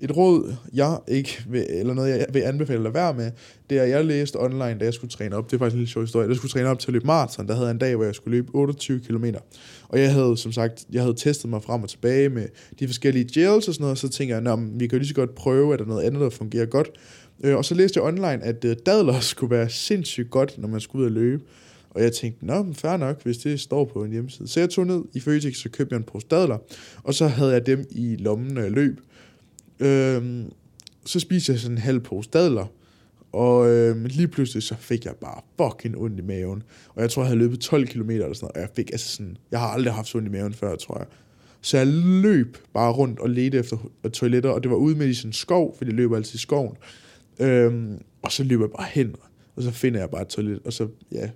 et 0.00 0.16
råd, 0.16 0.54
jeg 0.74 0.98
ikke 1.08 1.44
vil, 1.48 1.66
eller 1.68 1.94
noget, 1.94 2.10
jeg 2.10 2.26
vil 2.32 2.40
anbefale 2.40 2.88
at 2.88 2.94
være 2.94 3.14
med, 3.14 3.30
det 3.70 3.78
er, 3.78 3.82
at 3.82 3.90
jeg 3.90 4.04
læste 4.04 4.40
online, 4.40 4.76
da 4.80 4.84
jeg 4.84 4.94
skulle 4.94 5.10
træne 5.10 5.36
op. 5.36 5.50
Det 5.50 5.56
er 5.56 5.58
faktisk 5.58 5.74
en 5.74 5.78
lille 5.78 5.90
sjov 5.90 6.02
historie. 6.02 6.28
Jeg 6.28 6.36
skulle 6.36 6.52
træne 6.52 6.68
op 6.68 6.78
til 6.78 6.88
at 6.88 6.92
løbe 6.92 7.06
maraton. 7.06 7.48
Der 7.48 7.54
havde 7.54 7.66
jeg 7.66 7.72
en 7.72 7.78
dag, 7.78 7.96
hvor 7.96 8.04
jeg 8.04 8.14
skulle 8.14 8.36
løbe 8.36 8.50
28 8.54 9.00
km. 9.00 9.24
Og 9.88 10.00
jeg 10.00 10.12
havde, 10.12 10.36
som 10.36 10.52
sagt, 10.52 10.86
jeg 10.92 11.02
havde 11.02 11.14
testet 11.14 11.50
mig 11.50 11.62
frem 11.62 11.82
og 11.82 11.88
tilbage 11.88 12.28
med 12.28 12.48
de 12.78 12.86
forskellige 12.86 13.28
gels 13.34 13.68
og 13.68 13.74
sådan 13.74 13.82
noget, 13.82 13.92
og 13.92 13.98
så 13.98 14.08
tænker 14.08 14.38
jeg, 14.38 14.52
at 14.52 14.58
vi 14.80 14.86
kan 14.86 14.96
jo 14.96 14.98
lige 14.98 15.08
så 15.08 15.14
godt 15.14 15.34
prøve, 15.34 15.72
at 15.72 15.78
der 15.78 15.84
er 15.84 15.88
noget 15.88 16.04
andet, 16.04 16.20
der 16.20 16.30
fungerer 16.30 16.66
godt. 16.66 16.90
Øh, 17.44 17.56
og 17.56 17.64
så 17.64 17.74
læste 17.74 17.98
jeg 17.98 18.04
online, 18.04 18.44
at 18.44 18.64
øh, 18.64 18.76
dadler 18.86 19.20
skulle 19.20 19.50
være 19.50 19.68
sindssygt 19.68 20.30
godt, 20.30 20.58
når 20.58 20.68
man 20.68 20.80
skulle 20.80 21.02
ud 21.02 21.06
og 21.06 21.12
løbe. 21.12 21.42
Og 21.90 22.02
jeg 22.02 22.12
tænkte, 22.12 22.46
nå, 22.46 22.62
men 22.62 22.74
fair 22.74 22.96
nok, 22.96 23.22
hvis 23.22 23.38
det 23.38 23.60
står 23.60 23.84
på 23.84 24.04
en 24.04 24.12
hjemmeside. 24.12 24.48
Så 24.48 24.60
jeg 24.60 24.70
tog 24.70 24.86
ned 24.86 25.02
i 25.14 25.20
Føtex, 25.20 25.56
så 25.56 25.68
købte 25.68 25.92
jeg 25.92 25.98
en 25.98 26.04
pose 26.04 26.26
dadler, 26.30 26.58
og 27.02 27.14
så 27.14 27.26
havde 27.26 27.52
jeg 27.52 27.66
dem 27.66 27.84
i 27.90 28.16
lommen, 28.16 28.54
når 28.54 28.62
jeg 28.62 28.70
løb. 28.70 29.00
Øhm, 29.80 30.52
så 31.06 31.20
spiste 31.20 31.52
jeg 31.52 31.60
sådan 31.60 31.76
en 31.76 31.82
halv 31.82 32.00
pose 32.00 32.30
dadler, 32.32 32.66
og 33.32 33.68
øhm, 33.70 34.04
lige 34.04 34.28
pludselig 34.28 34.62
så 34.62 34.74
fik 34.78 35.04
jeg 35.04 35.14
bare 35.20 35.40
fucking 35.60 35.98
ondt 35.98 36.18
i 36.18 36.22
maven. 36.22 36.62
Og 36.88 37.02
jeg 37.02 37.10
tror, 37.10 37.22
jeg 37.22 37.28
havde 37.28 37.38
løbet 37.38 37.60
12 37.60 37.86
km 37.86 38.10
eller 38.10 38.34
sådan 38.34 38.44
noget, 38.44 38.56
og 38.56 38.60
jeg 38.60 38.68
fik 38.76 38.90
altså 38.90 39.08
sådan, 39.08 39.36
jeg 39.50 39.60
har 39.60 39.66
aldrig 39.68 39.94
haft 39.94 40.08
så 40.08 40.18
ondt 40.18 40.28
i 40.28 40.32
maven 40.32 40.54
før, 40.54 40.76
tror 40.76 40.98
jeg. 40.98 41.06
Så 41.60 41.76
jeg 41.76 41.86
løb 41.86 42.56
bare 42.74 42.92
rundt 42.92 43.20
og 43.20 43.30
ledte 43.30 43.58
efter 43.58 43.76
toiletter, 44.12 44.50
og 44.50 44.62
det 44.62 44.70
var 44.70 44.76
ude 44.76 44.96
med 44.96 45.08
i 45.08 45.14
sådan 45.14 45.28
en 45.28 45.32
skov, 45.32 45.76
fordi 45.78 45.90
jeg 45.90 45.96
løber 45.96 46.16
altid 46.16 46.34
i 46.34 46.38
skoven. 46.38 46.76
Øhm, 47.40 47.98
og 48.22 48.32
så 48.32 48.44
løber 48.44 48.64
jeg 48.64 48.70
bare 48.70 48.88
hen, 48.92 49.14
og 49.56 49.62
så 49.62 49.70
finder 49.70 50.00
jeg 50.00 50.10
bare 50.10 50.22
et 50.22 50.28
toilet, 50.28 50.60
og 50.64 50.72
så, 50.72 50.88
ja, 51.12 51.30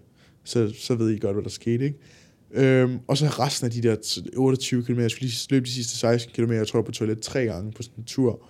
så, 0.44 0.73
så 0.78 0.94
ved 0.94 1.11
I 1.11 1.18
godt, 1.18 1.35
hvad 1.35 1.42
der 1.42 1.50
skete, 1.50 1.85
ikke? 1.85 1.99
Øhm, 2.54 2.99
og 3.07 3.19
så 3.19 3.26
resten 3.26 3.64
af 3.66 3.71
de 3.71 3.83
der 3.83 3.97
28 4.37 4.85
km, 4.85 4.99
jeg 5.00 5.11
skulle 5.11 5.28
lige 5.28 5.47
løbe 5.50 5.66
de 5.66 5.71
sidste 5.71 5.97
16 5.97 6.33
km, 6.35 6.52
jeg 6.52 6.66
tror 6.66 6.83
på 6.83 6.92
toilet 6.92 7.21
tre 7.21 7.45
gange 7.45 7.73
på 7.73 7.83
sådan 7.83 7.95
en 7.99 8.04
tur. 8.04 8.42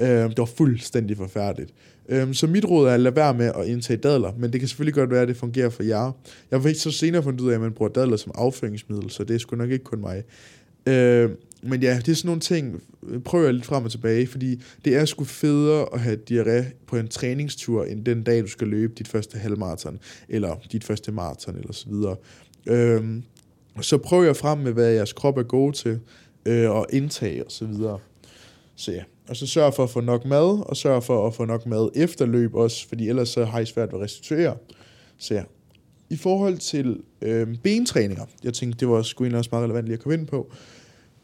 Øhm, 0.00 0.28
det 0.28 0.38
var 0.38 0.44
fuldstændig 0.44 1.16
forfærdeligt. 1.16 1.74
Øhm, 2.08 2.34
så 2.34 2.46
mit 2.46 2.64
råd 2.64 2.88
er 2.88 2.94
at 2.94 3.00
lade 3.00 3.16
være 3.16 3.34
med 3.34 3.52
at 3.58 3.66
indtage 3.66 3.96
dadler, 3.96 4.32
men 4.38 4.52
det 4.52 4.60
kan 4.60 4.68
selvfølgelig 4.68 4.94
godt 4.94 5.10
være, 5.10 5.22
at 5.22 5.28
det 5.28 5.36
fungerer 5.36 5.70
for 5.70 5.82
jer. 5.82 6.12
Jeg 6.50 6.60
har 6.60 6.74
så 6.74 6.90
senere 6.90 7.22
fundet 7.22 7.40
ud 7.40 7.50
af, 7.50 7.54
at 7.54 7.60
man 7.60 7.72
bruger 7.72 7.92
dadler 7.92 8.16
som 8.16 8.32
afføringsmiddel, 8.34 9.10
så 9.10 9.24
det 9.24 9.34
er 9.34 9.38
sgu 9.38 9.56
nok 9.56 9.70
ikke 9.70 9.84
kun 9.84 10.00
mig. 10.00 10.22
Øhm, 10.86 11.36
men 11.62 11.82
ja, 11.82 11.96
det 11.96 12.08
er 12.08 12.14
sådan 12.14 12.28
nogle 12.28 12.40
ting, 12.40 12.82
øh, 13.08 13.20
prøver 13.20 13.44
jeg 13.44 13.54
lidt 13.54 13.66
frem 13.66 13.84
og 13.84 13.90
tilbage, 13.90 14.26
fordi 14.26 14.62
det 14.84 14.96
er 14.96 15.04
sgu 15.04 15.24
federe 15.24 15.86
at 15.94 16.00
have 16.00 16.18
diarré 16.30 16.64
på 16.86 16.96
en 16.96 17.08
træningstur, 17.08 17.84
end 17.84 18.04
den 18.04 18.22
dag, 18.22 18.42
du 18.42 18.48
skal 18.48 18.68
løbe 18.68 18.92
dit 18.98 19.08
første 19.08 19.38
halvmarathon, 19.38 19.98
eller 20.28 20.56
dit 20.72 20.84
første 20.84 21.12
maraton, 21.12 21.56
eller 21.56 21.72
så 21.72 21.86
videre. 21.88 22.16
Øhm, 22.66 23.22
så 23.80 23.98
prøver 23.98 24.24
jeg 24.24 24.36
frem 24.36 24.58
med, 24.58 24.72
hvad 24.72 24.92
jeres 24.92 25.12
krop 25.12 25.38
er 25.38 25.42
god 25.42 25.72
til, 25.72 26.00
øh, 26.46 26.70
og 26.70 26.86
indtage 26.92 27.44
og 27.44 27.52
så 27.52 27.64
videre. 27.64 27.98
Så 28.76 28.92
ja, 28.92 29.02
og 29.28 29.36
så 29.36 29.46
sørg 29.46 29.74
for 29.74 29.84
at 29.84 29.90
få 29.90 30.00
nok 30.00 30.24
mad, 30.24 30.68
og 30.68 30.76
sørg 30.76 31.02
for 31.02 31.26
at 31.26 31.34
få 31.34 31.44
nok 31.44 31.66
mad 31.66 31.90
efter 31.94 32.26
løb 32.26 32.54
også, 32.54 32.88
fordi 32.88 33.08
ellers 33.08 33.28
så 33.28 33.44
har 33.44 33.60
I 33.60 33.66
svært 33.66 33.92
ved 33.92 33.98
at 33.98 34.04
restituere. 34.04 34.56
Så 35.18 35.34
ja, 35.34 35.42
i 36.10 36.16
forhold 36.16 36.58
til 36.58 37.00
øh, 37.22 37.56
bentræninger, 37.62 38.24
jeg 38.44 38.54
tænkte, 38.54 38.80
det 38.80 38.88
var 38.88 39.02
sgu 39.02 39.24
egentlig 39.24 39.38
også 39.38 39.48
meget 39.52 39.64
relevant 39.64 39.86
lige 39.86 39.94
at 39.94 40.00
komme 40.00 40.18
ind 40.18 40.26
på, 40.26 40.52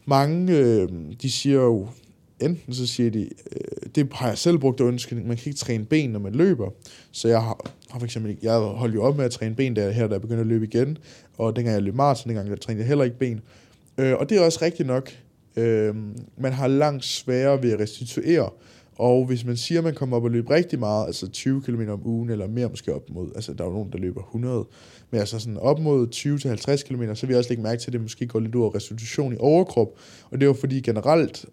mange, 0.05 0.59
øh, 0.59 0.89
de 1.23 1.31
siger 1.31 1.61
jo, 1.61 1.89
enten 2.41 2.75
så 2.75 2.87
siger 2.87 3.11
de, 3.11 3.21
øh, 3.23 3.89
det 3.95 4.09
har 4.13 4.29
jeg 4.29 4.39
selv 4.39 4.59
brugt 4.59 4.81
undskyldning, 4.81 5.29
man 5.29 5.37
kan 5.37 5.47
ikke 5.47 5.59
træne 5.59 5.85
ben, 5.85 6.11
når 6.11 6.21
man 6.21 6.35
løber. 6.35 6.71
Så 7.13 7.29
jeg 7.29 7.43
har, 7.43 7.71
har 7.91 7.99
for 7.99 8.07
eksempel, 8.07 8.39
jeg 8.43 8.59
holdt 8.59 8.95
jo 8.95 9.03
op 9.03 9.17
med 9.17 9.25
at 9.25 9.31
træne 9.31 9.55
ben 9.55 9.77
der 9.77 9.91
her, 9.91 10.07
da 10.07 10.13
jeg 10.13 10.21
begyndte 10.21 10.41
at 10.41 10.47
løbe 10.47 10.65
igen, 10.65 10.99
og 11.39 11.57
dengang 11.57 11.75
jeg 11.75 11.83
løb 11.83 11.95
maraton, 11.95 12.29
dengang 12.29 12.49
jeg 12.49 12.61
trænede 12.61 12.81
jeg 12.81 12.89
heller 12.89 13.05
ikke 13.05 13.19
ben. 13.19 13.41
Øh, 13.99 14.15
og 14.17 14.31
det 14.31 14.39
er 14.39 14.45
også 14.45 14.59
rigtigt 14.63 14.87
nok, 14.87 15.11
øh, 15.57 15.95
man 16.39 16.53
har 16.53 16.67
langt 16.67 17.05
sværere 17.05 17.63
ved 17.63 17.73
at 17.73 17.81
restituere, 17.81 18.51
og 18.99 19.25
hvis 19.25 19.45
man 19.45 19.57
siger, 19.57 19.79
at 19.79 19.85
man 19.85 19.95
kommer 19.95 20.17
op 20.17 20.25
og 20.25 20.31
løber 20.31 20.55
rigtig 20.55 20.79
meget, 20.79 21.07
altså 21.07 21.29
20 21.29 21.63
km 21.63 21.89
om 21.89 22.07
ugen, 22.07 22.31
eller 22.31 22.49
mere 22.49 22.69
måske 22.69 22.95
op 22.95 23.11
mod, 23.11 23.31
altså 23.35 23.53
der 23.53 23.65
er 23.65 23.69
jo 23.69 23.75
nogen, 23.75 23.93
der 23.93 23.99
løber 23.99 24.21
100, 24.21 24.65
men 25.11 25.21
altså 25.21 25.39
sådan 25.39 25.57
op 25.57 25.79
mod 25.79 26.09
20-50 26.15 26.89
km, 26.89 27.15
så 27.15 27.27
vil 27.27 27.33
jeg 27.33 27.39
også 27.39 27.51
lægge 27.51 27.63
mærke 27.63 27.81
til, 27.81 27.89
at 27.89 27.93
det 27.93 28.01
måske 28.01 28.27
går 28.27 28.41
lidt 28.41 28.55
ud 28.55 28.65
af 28.65 28.75
restitution 28.75 29.33
i 29.33 29.37
overkrop. 29.41 29.89
Og 30.31 30.41
det 30.41 30.43
er 30.43 30.47
jo 30.47 30.53
fordi 30.53 30.81
generelt, 30.81 31.47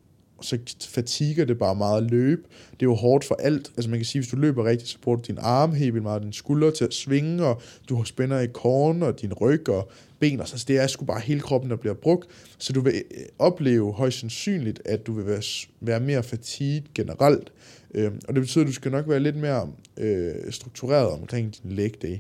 så 0.44 0.58
fatiger 0.90 1.46
det 1.46 1.58
bare 1.58 1.76
meget 1.76 2.04
at 2.04 2.12
løbe. 2.12 2.42
Det 2.72 2.82
er 2.82 2.90
jo 2.90 2.96
hårdt 2.96 3.26
for 3.26 3.36
alt. 3.36 3.72
Altså 3.78 3.90
man 3.90 4.00
kan 4.00 4.06
sige, 4.06 4.22
hvis 4.22 4.32
du 4.32 4.36
løber 4.36 4.66
rigtigt, 4.66 4.90
så 4.90 4.98
bruger 5.02 5.16
du 5.16 5.24
din 5.28 5.38
arm 5.42 5.74
helt 5.74 5.94
vildt 5.94 6.04
meget, 6.04 6.24
din 6.24 6.34
skulder 6.34 6.72
til 6.72 6.86
at 6.86 6.94
svinge, 6.94 7.46
og 7.46 7.62
du 7.90 7.96
har 7.96 8.04
spænder 8.04 8.40
i 8.40 8.48
korn, 8.48 9.04
og 9.04 9.22
din 9.22 9.34
ryg 9.34 9.70
og 9.70 9.92
ben. 10.20 10.40
Og 10.40 10.48
så 10.48 10.66
det 10.68 10.77
er 10.77 10.88
sgu 10.88 11.06
bare 11.06 11.20
hele 11.20 11.40
kroppen, 11.40 11.70
der 11.70 11.75
bliver 11.75 11.96
brugt. 11.96 12.27
Så 12.58 12.74
du 12.74 12.82
vil 12.82 12.94
øh, 12.94 13.25
opleve 13.40 13.94
højst 13.94 14.20
sandsynligt, 14.20 14.82
at 14.86 15.08
du 15.08 15.14
vil 15.14 15.25
være, 15.25 15.42
være 15.82 16.00
mere 16.00 16.24
fatiget 16.24 16.84
generelt. 16.96 17.51
Øhm, 17.96 18.20
og 18.27 18.36
det 18.36 18.42
betyder, 18.42 18.64
at 18.64 18.68
du 18.68 18.74
skal 18.74 18.92
nok 18.92 19.10
være 19.10 19.20
lidt 19.20 19.36
mere 19.36 19.70
øh, 19.98 20.51
struktureret 20.51 21.12
omkring 21.12 21.56
din 21.64 21.72
leg 21.72 21.92
day. 22.01 22.18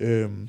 Øhm, 0.00 0.48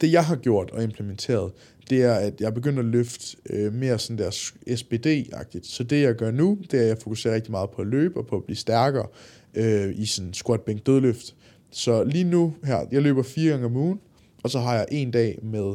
det 0.00 0.12
jeg 0.12 0.24
har 0.24 0.36
gjort 0.36 0.70
og 0.70 0.82
implementeret, 0.82 1.52
det 1.90 2.02
er, 2.02 2.14
at 2.14 2.40
jeg 2.40 2.54
begynder 2.54 2.78
at 2.78 2.84
løfte 2.84 3.36
øh, 3.50 3.72
mere 3.72 3.98
sådan 3.98 4.18
der 4.18 4.30
SBD-agtigt. 4.76 5.66
Så 5.66 5.84
det 5.84 6.02
jeg 6.02 6.14
gør 6.14 6.30
nu, 6.30 6.58
det 6.70 6.78
er, 6.78 6.82
at 6.82 6.88
jeg 6.88 6.98
fokuserer 6.98 7.34
rigtig 7.34 7.50
meget 7.50 7.70
på 7.70 7.82
at 7.82 7.88
løbe 7.88 8.20
og 8.20 8.26
på 8.26 8.36
at 8.36 8.44
blive 8.44 8.56
stærkere 8.56 9.06
øh, 9.54 9.94
i 9.96 10.06
sådan 10.06 10.34
squat, 10.34 10.60
bænk, 10.60 10.86
dødløft. 10.86 11.36
Så 11.70 12.04
lige 12.04 12.24
nu 12.24 12.54
her, 12.64 12.86
jeg 12.92 13.02
løber 13.02 13.22
fire 13.22 13.50
gange 13.50 13.66
om 13.66 13.76
ugen, 13.76 14.00
og 14.42 14.50
så 14.50 14.58
har 14.58 14.74
jeg 14.74 14.86
en 14.90 15.10
dag 15.10 15.38
med 15.42 15.74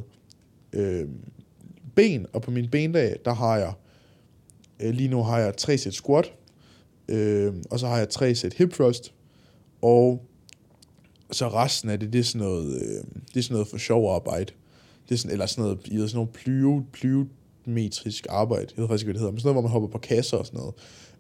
øh, 0.74 1.08
ben, 1.96 2.26
og 2.34 2.42
på 2.42 2.52
min 2.52 2.70
bendag, 2.70 3.16
der 3.26 3.34
har 3.34 3.58
jeg, 3.58 3.74
øh, 4.80 4.94
lige 4.94 5.10
nu 5.10 5.24
har 5.24 5.40
jeg 5.40 5.58
tre 5.58 5.78
sæt 5.78 5.94
squat, 5.94 6.34
øh, 7.10 7.54
og 7.72 7.80
så 7.80 7.88
har 7.88 7.98
jeg 7.98 8.10
tre 8.10 8.36
sæt 8.36 8.54
hip 8.54 8.74
thrust, 8.74 9.14
og 9.82 10.26
så 11.32 11.48
resten 11.48 11.90
af 11.90 12.00
det, 12.00 12.14
det 12.14 12.20
er 12.20 12.24
sådan 12.24 12.48
noget, 12.48 12.76
øh, 12.76 13.04
det 13.34 13.38
er 13.38 13.42
sådan 13.42 13.54
noget 13.54 13.68
for 13.68 13.78
sjov 13.78 14.16
arbejde. 14.16 14.54
Det 15.10 15.16
er 15.16 15.20
sådan, 15.20 15.32
eller 15.32 15.46
sådan 15.46 15.64
noget, 15.64 15.80
I 15.86 15.98
ved, 15.98 16.08
sådan 16.08 16.18
noget 16.18 16.30
plyo, 16.30 16.84
plyometrisk 16.94 18.28
arbejde. 18.30 18.68
Jeg 18.76 18.82
ved 18.82 18.88
faktisk 18.88 19.04
ikke, 19.04 19.08
hvad 19.08 19.14
det 19.14 19.20
hedder. 19.20 19.32
Men 19.32 19.40
sådan 19.40 19.48
noget, 19.48 19.56
hvor 19.56 19.70
man 19.70 19.72
hopper 19.72 19.90
på 19.90 19.98
kasser 19.98 20.38
og 20.38 20.46
sådan 20.46 20.60
noget. 20.60 20.74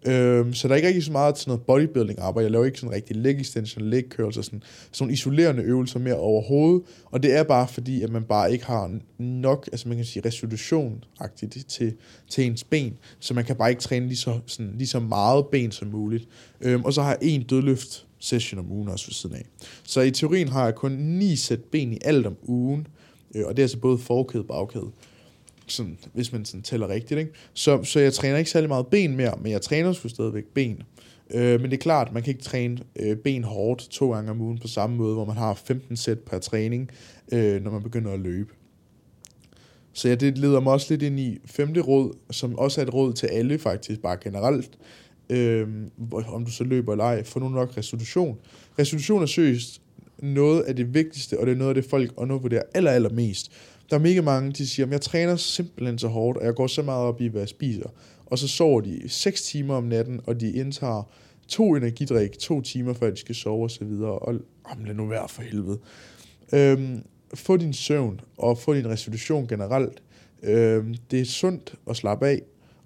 Øhm, 0.08 0.54
så 0.54 0.68
der 0.68 0.74
er 0.74 0.76
ikke 0.76 0.88
rigtig 0.88 1.04
så 1.04 1.12
meget 1.12 1.38
sådan 1.38 1.52
noget 1.52 1.62
bodybuilding 1.62 2.20
arbejde. 2.20 2.44
Jeg 2.44 2.52
laver 2.52 2.66
ikke 2.66 2.80
sådan 2.80 2.96
rigtig 2.96 3.16
leg 3.16 3.42
extension, 3.42 3.90
leg 3.90 4.04
curls 4.10 4.38
og 4.38 4.44
sådan, 4.46 4.64
sådan 4.92 5.14
isolerende 5.14 5.64
øvelser 5.64 6.00
mere 6.00 6.16
overhovedet. 6.16 6.82
Og 7.06 7.24
det 7.24 7.38
er 7.38 7.44
bare 7.44 7.68
fordi, 7.68 8.02
at 8.02 8.12
man 8.12 8.24
bare 8.24 8.54
ikke 8.54 8.66
har 8.66 9.00
nok, 9.18 9.70
altså 9.72 9.88
man 9.88 9.98
kan 9.98 10.06
sige 10.06 10.26
resolution 10.26 11.04
til, 11.68 11.94
til 12.30 12.46
ens 12.46 12.64
ben. 12.64 12.94
Så 13.20 13.34
man 13.34 13.46
kan 13.46 13.56
bare 13.56 13.70
ikke 13.70 13.82
træne 13.82 14.08
lige 14.08 14.18
så, 14.18 14.40
sådan, 14.46 14.74
lige 14.78 14.88
så 14.88 15.00
meget 15.00 15.46
ben 15.52 15.72
som 15.72 15.88
muligt. 15.88 16.28
Øhm, 16.62 16.84
og 16.86 16.94
så 16.94 17.02
har 17.02 17.10
jeg 17.10 17.20
en 17.22 17.44
dødløft 17.44 18.06
session 18.20 18.60
om 18.60 18.72
ugen 18.72 18.90
også 18.90 19.08
ved 19.08 19.14
siden 19.14 19.36
af. 19.36 19.46
Så 19.84 20.02
i 20.02 20.12
teorien 20.12 20.48
har 20.48 20.64
jeg 20.64 20.76
kun 20.76 20.92
ni 20.92 21.36
sæt 21.36 21.64
ben 21.64 21.94
i 21.94 21.98
alt 22.02 22.26
om 22.26 22.36
ugen, 22.44 22.88
øh, 23.36 23.46
og 23.46 23.58
det 23.58 23.62
er 23.62 23.64
altså 23.64 23.80
både 23.80 23.98
forkæde 23.98 24.42
og 24.42 24.48
bagkæde, 24.48 24.92
sådan, 25.68 25.98
hvis 26.14 26.32
man 26.32 26.46
sådan 26.46 26.62
tæller 26.62 26.90
rigtigt. 26.90 27.20
Ikke? 27.20 27.32
Så, 27.54 27.84
så 27.84 28.00
jeg 28.00 28.14
træner 28.14 28.38
ikke 28.38 28.52
særlig 28.52 28.70
meget 28.70 28.88
ben 28.88 29.16
mere, 29.16 29.34
men 29.42 29.52
jeg 29.52 29.62
træner 29.62 29.94
sgu 29.94 30.08
stadigvæk 30.08 30.46
ben. 30.46 30.84
Øh, 31.34 31.62
men 31.62 31.72
det 31.72 31.74
er 31.74 31.82
klart, 31.82 32.14
man 32.14 32.24
kan 32.24 32.32
ikke 32.32 32.44
træne 32.44 32.78
øh, 32.96 33.18
ben 33.18 33.44
hårdt 33.44 33.88
to 33.90 34.12
gange 34.14 34.32
om 34.32 34.42
ugen 34.42 34.58
på 34.58 34.68
samme 34.68 34.96
måde, 34.96 35.14
hvor 35.14 35.26
man 35.26 35.38
har 35.38 35.54
15 35.54 35.98
sæt 35.98 36.20
per 36.20 36.40
træning, 36.40 36.92
øh, 37.32 37.64
når 37.64 37.72
man 37.72 37.84
begynder 37.84 38.12
at 38.12 38.20
løbe. 38.20 38.54
Så 39.94 40.10
ja, 40.10 40.16
det 40.16 40.38
leder 40.38 40.60
mig 40.60 40.74
også 40.74 40.94
lidt 40.94 41.02
ind 41.02 41.20
i 41.20 41.38
femte 41.46 41.82
råd, 41.82 42.14
som 42.32 42.58
også 42.58 42.82
er 42.82 42.86
et 42.86 42.94
råd 42.94 43.14
til 43.14 43.28
alle 43.28 43.60
faktisk, 43.60 44.02
bare 44.02 44.18
generelt 44.24 44.78
øh, 45.30 45.68
om 46.28 46.46
du 46.46 46.52
så 46.52 46.64
løber 46.64 46.92
eller 46.92 47.06
ej, 47.06 47.24
få 47.24 47.40
nu 47.40 47.50
nok 47.50 47.78
restitution. 47.78 48.38
Restitution 48.80 49.22
er 49.22 49.26
seriøst 49.26 49.82
noget 50.20 50.62
af 50.62 50.76
det 50.76 50.94
vigtigste, 50.94 51.40
og 51.40 51.46
det 51.46 51.52
er 51.52 51.58
noget 51.58 51.70
af 51.70 51.76
det, 51.76 51.90
folk 51.90 52.14
undervurderer 52.18 52.64
aller, 52.74 52.92
aller 52.92 53.10
mest. 53.10 53.52
Der 53.90 53.96
er 53.96 54.00
mega 54.00 54.22
mange, 54.22 54.52
de 54.52 54.68
siger, 54.68 54.86
at 54.86 54.92
jeg 54.92 55.02
træner 55.02 55.36
simpelthen 55.36 56.00
så 56.00 56.08
hårdt, 56.08 56.38
og 56.38 56.46
jeg 56.46 56.56
går 56.56 56.68
så 56.68 56.82
meget 56.82 57.04
op 57.04 57.22
i, 57.22 57.28
hvad 57.28 57.42
jeg 57.42 57.50
spiser. 57.50 57.90
Og 58.26 58.40
så 58.40 58.48
sover 58.48 58.82
de 58.82 59.02
6 59.08 59.42
timer 59.42 59.76
om 59.76 59.84
natten, 59.84 60.22
og 60.28 60.40
de 60.40 60.52
indtager 60.52 61.04
to 61.48 61.76
energidrik, 61.76 62.40
to 62.40 62.62
timer 62.62 62.94
før 62.94 63.10
de 63.10 63.18
skal 63.18 63.36
sove 63.36 63.66
osv. 63.66 63.84
Og, 63.84 64.28
og 64.28 64.36
jamen, 64.70 64.86
lad 64.86 64.96
nu 64.96 65.06
være 65.06 65.30
for 65.30 65.42
helvede. 65.42 65.80
Øhm, 66.54 67.04
få 67.34 67.58
din 67.58 67.74
søvn, 67.74 68.22
og 68.38 68.58
få 68.58 68.74
din 68.74 68.90
restitution 68.90 69.48
generelt. 69.48 70.04
Øhm, 70.44 70.96
det 71.12 71.22
er 71.22 71.26
sundt 71.26 71.76
at 71.90 71.96
slappe 71.96 72.28
af, 72.28 72.42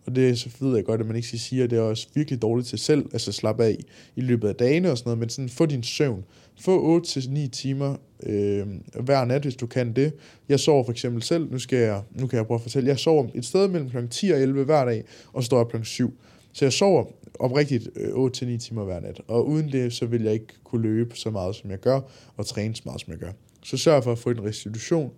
og 0.09 0.15
det 0.15 0.39
så 0.39 0.49
ved 0.59 0.75
jeg 0.75 0.85
godt, 0.85 1.01
at 1.01 1.07
man 1.07 1.15
ikke 1.15 1.27
skal 1.27 1.39
sige, 1.39 1.63
at 1.63 1.69
det 1.69 1.77
er 1.77 1.81
også 1.81 2.07
virkelig 2.13 2.41
dårligt 2.41 2.67
til 2.67 2.79
selv, 2.79 3.05
altså 3.13 3.31
slappe 3.31 3.63
af 3.63 3.77
i 4.15 4.21
løbet 4.21 4.47
af 4.47 4.55
dagene 4.55 4.91
og 4.91 4.97
sådan 4.97 5.09
noget, 5.09 5.19
men 5.19 5.29
sådan 5.29 5.49
få 5.49 5.65
din 5.65 5.83
søvn. 5.83 6.25
Få 6.59 6.99
8-9 6.99 7.49
timer 7.49 7.95
øh, 8.23 8.67
hver 8.99 9.25
nat, 9.25 9.41
hvis 9.41 9.55
du 9.55 9.67
kan 9.67 9.93
det. 9.93 10.13
Jeg 10.49 10.59
sover 10.59 10.83
for 10.83 10.91
eksempel 10.91 11.23
selv, 11.23 11.51
nu, 11.51 11.59
skal 11.59 11.79
jeg, 11.79 12.01
nu 12.11 12.27
kan 12.27 12.37
jeg 12.37 12.45
prøve 12.45 12.55
at 12.55 12.61
fortælle, 12.61 12.89
jeg 12.89 12.99
sover 12.99 13.27
et 13.35 13.45
sted 13.45 13.67
mellem 13.67 13.89
kl. 13.89 13.97
10 14.09 14.29
og 14.29 14.39
11 14.39 14.63
hver 14.63 14.85
dag, 14.85 15.03
og 15.33 15.43
står 15.43 15.59
op 15.59 15.71
kl. 15.71 15.83
7. 15.83 16.13
Så 16.53 16.65
jeg 16.65 16.73
sover 16.73 17.05
oprigtigt 17.39 17.89
øh, 17.95 18.09
8-9 18.09 18.57
timer 18.57 18.83
hver 18.83 18.99
nat, 18.99 19.21
og 19.27 19.47
uden 19.47 19.71
det, 19.71 19.93
så 19.93 20.05
vil 20.05 20.23
jeg 20.23 20.33
ikke 20.33 20.53
kunne 20.63 20.81
løbe 20.81 21.15
så 21.15 21.29
meget, 21.29 21.55
som 21.55 21.71
jeg 21.71 21.79
gør, 21.79 21.99
og 22.37 22.45
træne 22.45 22.75
så 22.75 22.81
meget, 22.85 23.01
som 23.01 23.11
jeg 23.11 23.19
gør. 23.19 23.31
Så 23.63 23.77
sørg 23.77 24.03
for 24.03 24.11
at 24.11 24.19
få 24.19 24.29
en 24.29 24.43
restitution, 24.43 25.11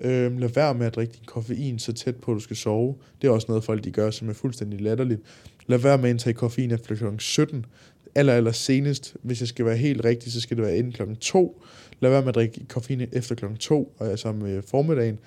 Øhm, 0.00 0.38
lad 0.38 0.48
være 0.48 0.74
med 0.74 0.86
at 0.86 0.94
drikke 0.94 1.12
din 1.12 1.24
koffein 1.26 1.78
så 1.78 1.92
tæt 1.92 2.16
på, 2.16 2.30
at 2.30 2.34
du 2.34 2.40
skal 2.40 2.56
sove. 2.56 2.94
Det 3.22 3.28
er 3.28 3.32
også 3.32 3.46
noget, 3.48 3.64
folk 3.64 3.84
de 3.84 3.90
gør, 3.90 4.10
som 4.10 4.28
er 4.28 4.32
fuldstændig 4.32 4.80
latterligt. 4.80 5.20
Lad 5.66 5.78
være 5.78 5.98
med 5.98 6.04
at 6.04 6.10
indtage 6.10 6.34
koffein 6.34 6.70
efter 6.70 6.94
kl. 6.94 7.04
17. 7.18 7.66
Aller, 8.14 8.32
aller 8.32 8.52
senest, 8.52 9.16
hvis 9.22 9.40
jeg 9.40 9.48
skal 9.48 9.64
være 9.64 9.76
helt 9.76 10.04
rigtig, 10.04 10.32
så 10.32 10.40
skal 10.40 10.56
det 10.56 10.64
være 10.64 10.78
inden 10.78 10.92
kl. 10.92 11.02
2. 11.20 11.62
Lad 12.00 12.10
være 12.10 12.20
med 12.20 12.28
at 12.28 12.34
drikke 12.34 12.66
koffein 12.68 13.02
efter 13.12 13.34
kl. 13.34 13.44
2, 13.60 13.96
altså 14.00 14.28
om 14.28 14.46
øh, 14.46 14.62
formiddagen 14.62 15.18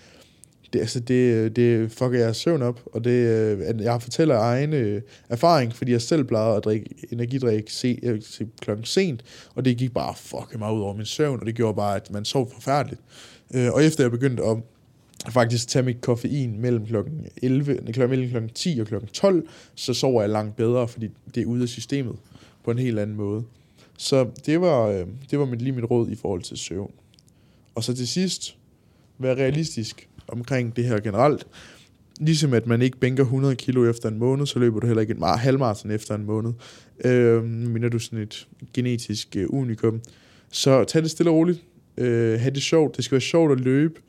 det, 0.74 0.80
altså 0.80 1.00
det, 1.00 1.56
det 1.56 1.92
fucker 1.92 2.20
jeres 2.20 2.38
søvn 2.38 2.62
op, 2.62 2.82
og 2.86 3.04
det, 3.04 3.12
øh, 3.12 3.82
jeg 3.82 4.02
fortæller 4.02 4.40
egen 4.40 4.74
øh, 4.74 5.02
erfaring, 5.30 5.76
fordi 5.76 5.92
jeg 5.92 6.02
selv 6.02 6.24
plejede 6.24 6.58
at 6.58 6.64
drikke 6.64 6.86
energidrik 7.12 7.70
se, 7.70 8.00
øh, 8.04 8.22
klokken 8.62 8.86
sent, 8.86 9.24
og 9.56 9.66
det 9.66 9.78
gik 9.78 9.94
bare 9.94 10.14
fucking 10.18 10.60
meget 10.60 10.76
ud 10.76 10.82
over 10.82 10.96
min 10.96 11.06
søvn, 11.06 11.40
og 11.40 11.46
det 11.46 11.56
gjorde 11.56 11.76
bare, 11.76 11.96
at 11.96 12.12
man 12.12 12.26
sov 12.26 12.52
forfærdeligt. 12.54 13.02
Øh, 13.54 13.72
og 13.72 13.84
efter 13.84 14.04
jeg 14.04 14.12
begyndte 14.12 14.44
at 14.44 14.58
faktisk 15.30 15.68
tage 15.68 15.84
mit 15.84 16.02
koffein 16.02 16.62
mellem 16.62 16.86
klokken 16.86 17.26
11, 17.42 17.80
mellem 17.98 18.30
klokken 18.30 18.50
10 18.50 18.78
og 18.82 18.88
klokken 18.88 19.10
12, 19.10 19.48
så 19.76 19.94
sover 19.94 20.22
jeg 20.22 20.30
langt 20.30 20.56
bedre, 20.56 20.88
fordi 20.88 21.10
det 21.36 21.42
er 21.42 21.46
ude 21.46 21.64
af 21.64 21.70
systemet 21.70 22.16
på 22.64 22.72
en 22.72 22.80
helt 22.80 23.00
anden 23.00 23.16
måde. 23.16 23.44
Så 23.98 24.28
det 24.46 24.62
var, 24.62 24.88
øh, 24.88 25.06
det 25.32 25.40
var 25.40 25.46
mit, 25.46 25.62
lige 25.62 25.72
mit 25.72 25.92
råd 25.92 26.10
i 26.10 26.16
forhold 26.16 26.42
til 26.42 26.58
søvn. 26.58 26.92
Og 27.76 27.84
så 27.84 27.96
til 27.96 28.08
sidst, 28.08 28.58
vær 29.18 29.36
realistisk 29.36 30.10
omkring 30.28 30.76
det 30.76 30.86
her 30.86 31.00
generelt. 31.00 31.48
Ligesom 32.20 32.54
at 32.54 32.68
man 32.68 32.82
ikke 32.82 32.98
bænker 32.98 33.24
100 33.24 33.56
kilo 33.56 33.90
efter 33.90 34.10
en 34.10 34.20
måned, 34.20 34.46
så 34.46 34.60
løber 34.60 34.80
du 34.80 34.88
heller 34.88 35.02
ikke 35.02 35.14
en 35.14 35.24
halvmarathon 35.24 35.92
efter 35.92 36.16
en 36.16 36.26
måned. 36.26 36.54
Øh, 37.06 37.44
minder 37.44 37.90
du 37.90 38.00
sådan 38.00 38.20
et 38.20 38.48
genetisk 38.74 39.36
øh, 39.36 39.48
unikum. 39.50 40.02
Så 40.52 40.84
tag 40.84 41.02
det 41.02 41.12
stille 41.12 41.30
og 41.32 41.36
roligt. 41.36 41.64
Øh, 41.98 42.40
have 42.40 42.54
det 42.54 42.64
sjovt. 42.64 42.98
Det 42.98 43.06
skal 43.06 43.16
være 43.16 43.22
sjovt 43.22 43.52
at 43.52 43.60
løbe. 43.60 44.02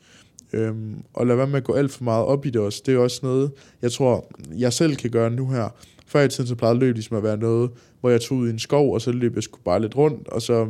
Øhm, 0.53 1.03
og 1.13 1.27
lad 1.27 1.35
være 1.35 1.47
med 1.47 1.57
at 1.57 1.63
gå 1.63 1.73
alt 1.73 1.91
for 1.91 2.03
meget 2.03 2.25
op 2.25 2.45
i 2.45 2.49
det 2.49 2.61
også. 2.61 2.81
Det 2.85 2.93
er 2.93 2.97
også 2.97 3.19
noget, 3.23 3.51
jeg 3.81 3.91
tror, 3.91 4.31
jeg 4.57 4.73
selv 4.73 4.95
kan 4.95 5.09
gøre 5.09 5.29
nu 5.29 5.49
her. 5.49 5.69
Før 6.07 6.21
i 6.21 6.29
tiden 6.29 6.47
så 6.47 6.55
plejede 6.55 6.79
løb 6.79 6.95
ligesom 6.95 7.17
at 7.17 7.23
være 7.23 7.37
noget, 7.37 7.71
hvor 8.01 8.09
jeg 8.09 8.21
tog 8.21 8.37
ud 8.37 8.47
i 8.47 8.49
en 8.49 8.59
skov, 8.59 8.93
og 8.93 9.01
så 9.01 9.11
løb 9.11 9.35
jeg 9.35 9.43
sgu 9.43 9.59
bare 9.65 9.81
lidt 9.81 9.95
rundt, 9.95 10.27
og 10.27 10.41
så 10.41 10.67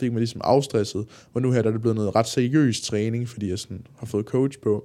fik 0.00 0.12
man 0.12 0.18
ligesom 0.18 0.40
afstresset. 0.44 1.06
Og 1.34 1.42
nu 1.42 1.52
her 1.52 1.62
der 1.62 1.68
er 1.68 1.72
det 1.72 1.80
blevet 1.80 1.96
noget 1.96 2.16
ret 2.16 2.28
seriøs 2.28 2.80
træning, 2.80 3.28
fordi 3.28 3.50
jeg 3.50 3.58
sådan 3.58 3.86
har 3.98 4.06
fået 4.06 4.26
coach 4.26 4.58
på. 4.58 4.84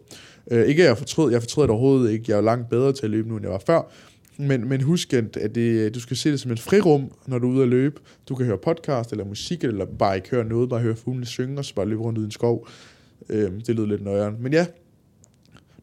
Øh, 0.51 0.65
ikke 0.65 0.83
at 0.83 0.87
jeg 0.87 0.97
fortrød, 0.97 1.31
jeg 1.31 1.41
fortrød 1.41 1.63
det 1.63 1.71
overhovedet 1.71 2.11
ikke. 2.11 2.25
Jeg 2.27 2.37
er 2.37 2.41
langt 2.41 2.69
bedre 2.69 2.93
til 2.93 3.05
at 3.05 3.09
løbe 3.09 3.29
nu, 3.29 3.35
end 3.35 3.43
jeg 3.43 3.51
var 3.51 3.61
før. 3.65 3.91
Men, 4.37 4.69
men 4.69 4.81
husk, 4.81 5.13
at 5.13 5.55
det, 5.55 5.95
du 5.95 5.99
skal 5.99 6.17
se 6.17 6.31
det 6.31 6.39
som 6.39 6.51
et 6.51 6.59
frirum, 6.59 7.11
når 7.27 7.39
du 7.39 7.47
er 7.49 7.53
ude 7.53 7.63
at 7.63 7.69
løbe. 7.69 8.01
Du 8.29 8.35
kan 8.35 8.45
høre 8.45 8.57
podcast 8.57 9.11
eller 9.11 9.25
musik, 9.25 9.63
eller 9.63 9.85
bare 9.85 10.15
ikke 10.15 10.29
høre 10.29 10.45
noget, 10.45 10.69
bare 10.69 10.79
høre 10.79 10.95
fuglene 10.95 11.25
synge, 11.25 11.57
og 11.57 11.65
så 11.65 11.75
bare 11.75 11.85
løbe 11.85 12.01
rundt 12.01 12.17
ud 12.17 12.23
i 12.23 12.25
en 12.25 12.31
skov. 12.31 12.67
Øhm, 13.29 13.61
det 13.61 13.75
lyder 13.75 13.87
lidt 13.87 14.03
nøjeren. 14.03 14.35
Men 14.39 14.53
ja, 14.53 14.65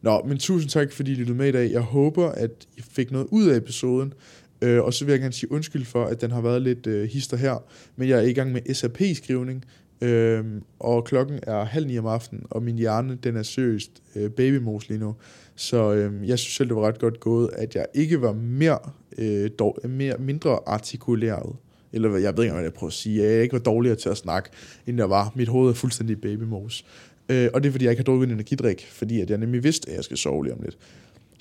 Nå, 0.01 0.21
men 0.27 0.37
tusind 0.37 0.69
tak, 0.69 0.91
fordi 0.91 1.11
I 1.11 1.15
lyttede 1.15 1.37
med 1.37 1.47
i 1.47 1.51
dag. 1.51 1.71
Jeg 1.71 1.81
håber, 1.81 2.29
at 2.29 2.67
I 2.77 2.81
fik 2.81 3.11
noget 3.11 3.27
ud 3.31 3.47
af 3.47 3.57
episoden. 3.57 4.13
Øh, 4.61 4.83
og 4.83 4.93
så 4.93 5.05
vil 5.05 5.11
jeg 5.11 5.19
gerne 5.19 5.33
sige 5.33 5.51
undskyld 5.51 5.85
for, 5.85 6.05
at 6.05 6.21
den 6.21 6.31
har 6.31 6.41
været 6.41 6.61
lidt 6.61 6.87
øh, 6.87 7.09
hister 7.09 7.37
her. 7.37 7.63
Men 7.95 8.09
jeg 8.09 8.17
er 8.17 8.21
i 8.21 8.33
gang 8.33 8.51
med 8.51 8.73
SAP-skrivning. 8.73 9.65
Øh, 10.01 10.45
og 10.79 11.05
klokken 11.05 11.39
er 11.43 11.63
halv 11.63 11.87
ni 11.87 11.97
om 11.97 12.05
aftenen, 12.05 12.45
og 12.49 12.63
min 12.63 12.75
hjerne, 12.75 13.17
den 13.23 13.35
er 13.35 13.43
seriøst 13.43 13.91
øh, 14.15 14.29
babymos 14.29 14.89
lige 14.89 14.99
nu. 14.99 15.15
Så 15.55 15.93
øhm, 15.93 16.23
jeg 16.23 16.39
synes 16.39 16.55
selv, 16.55 16.69
det 16.69 16.75
var 16.75 16.87
ret 16.87 16.99
godt 16.99 17.19
gået, 17.19 17.49
at 17.53 17.75
jeg 17.75 17.85
ikke 17.93 18.21
var 18.21 18.33
mere, 18.33 18.79
øh, 19.17 19.49
dog, 19.59 19.79
mere 19.89 20.17
mindre 20.17 20.59
artikuleret. 20.65 21.55
Eller 21.93 22.17
jeg 22.17 22.37
ved 22.37 22.43
ikke, 22.43 22.53
hvad 22.53 22.63
jeg 22.63 22.73
prøver 22.73 22.89
at 22.89 22.93
sige. 22.93 23.23
Jeg 23.23 23.41
ikke 23.41 23.53
var 23.53 23.59
dårligere 23.59 23.95
til 23.95 24.09
at 24.09 24.17
snakke, 24.17 24.49
end 24.87 24.97
jeg 24.97 25.09
var. 25.09 25.31
Mit 25.35 25.47
hoved 25.47 25.69
er 25.69 25.73
fuldstændig 25.73 26.21
babymos. 26.21 26.85
Øh, 27.29 27.49
og 27.53 27.63
det 27.63 27.69
er, 27.69 27.71
fordi 27.71 27.85
jeg 27.85 27.91
ikke 27.91 27.99
har 27.99 28.03
drukket 28.03 28.27
en 28.27 28.33
energidrik, 28.33 28.87
fordi 28.91 29.21
at 29.21 29.29
jeg 29.29 29.37
nemlig 29.37 29.63
vidste, 29.63 29.89
at 29.89 29.95
jeg 29.95 30.03
skal 30.03 30.17
sove 30.17 30.43
lige 30.43 30.53
om 30.53 30.61
lidt. 30.61 30.77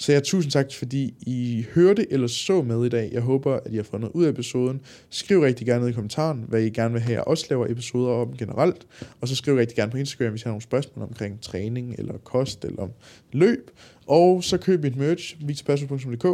Så 0.02 0.12
jeg 0.12 0.22
tusind 0.22 0.52
tak, 0.52 0.66
fordi 0.72 1.14
I 1.20 1.66
hørte 1.74 2.12
eller 2.12 2.26
så 2.26 2.62
med 2.62 2.86
i 2.86 2.88
dag. 2.88 3.10
Jeg 3.12 3.22
håber, 3.22 3.54
at 3.54 3.72
I 3.72 3.76
har 3.76 3.82
fået 3.82 4.00
noget 4.00 4.14
ud 4.14 4.24
af 4.24 4.30
episoden. 4.30 4.80
Skriv 5.10 5.40
rigtig 5.40 5.66
gerne 5.66 5.80
ned 5.80 5.88
i 5.88 5.92
kommentaren, 5.92 6.44
hvad 6.48 6.62
I 6.62 6.70
gerne 6.70 6.92
vil 6.92 7.02
have, 7.02 7.14
jeg 7.14 7.24
også 7.24 7.46
laver 7.50 7.66
episoder 7.66 8.12
om 8.12 8.36
generelt. 8.36 8.86
Og 9.20 9.28
så 9.28 9.36
skriv 9.36 9.54
rigtig 9.54 9.76
gerne 9.76 9.92
på 9.92 9.96
Instagram, 9.96 10.30
hvis 10.30 10.42
I 10.42 10.44
har 10.44 10.50
nogle 10.50 10.62
spørgsmål 10.62 11.08
omkring 11.08 11.40
træning, 11.40 11.94
eller 11.98 12.18
kost, 12.18 12.64
eller 12.64 12.88
løb. 13.32 13.70
Og 14.06 14.44
så 14.44 14.58
køb 14.58 14.82
mit 14.82 14.96
merch, 14.96 15.36
victorpasso.dk. 15.46 16.26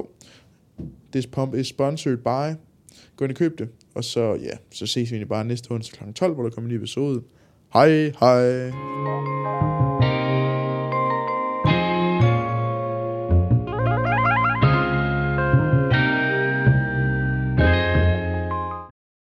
This 1.13 1.27
pump 1.27 1.55
is 1.55 1.67
sponsored 1.67 2.17
by. 2.17 2.57
Gå 3.17 3.25
ind 3.25 3.33
og 3.33 3.37
køb 3.37 3.59
det. 3.59 3.69
Og 3.95 4.05
så, 4.05 4.35
ja, 4.35 4.57
så 4.71 4.87
ses 4.87 5.13
vi 5.13 5.25
bare 5.25 5.45
næste 5.45 5.71
onsdag 5.71 5.99
kl. 5.99 6.13
12, 6.13 6.35
hvor 6.35 6.43
der 6.43 6.51
kommer 6.51 6.71
en 6.71 6.75
ny 6.75 6.79
episode. 6.79 7.23
Hej, 7.73 8.13
hej. 8.21 8.71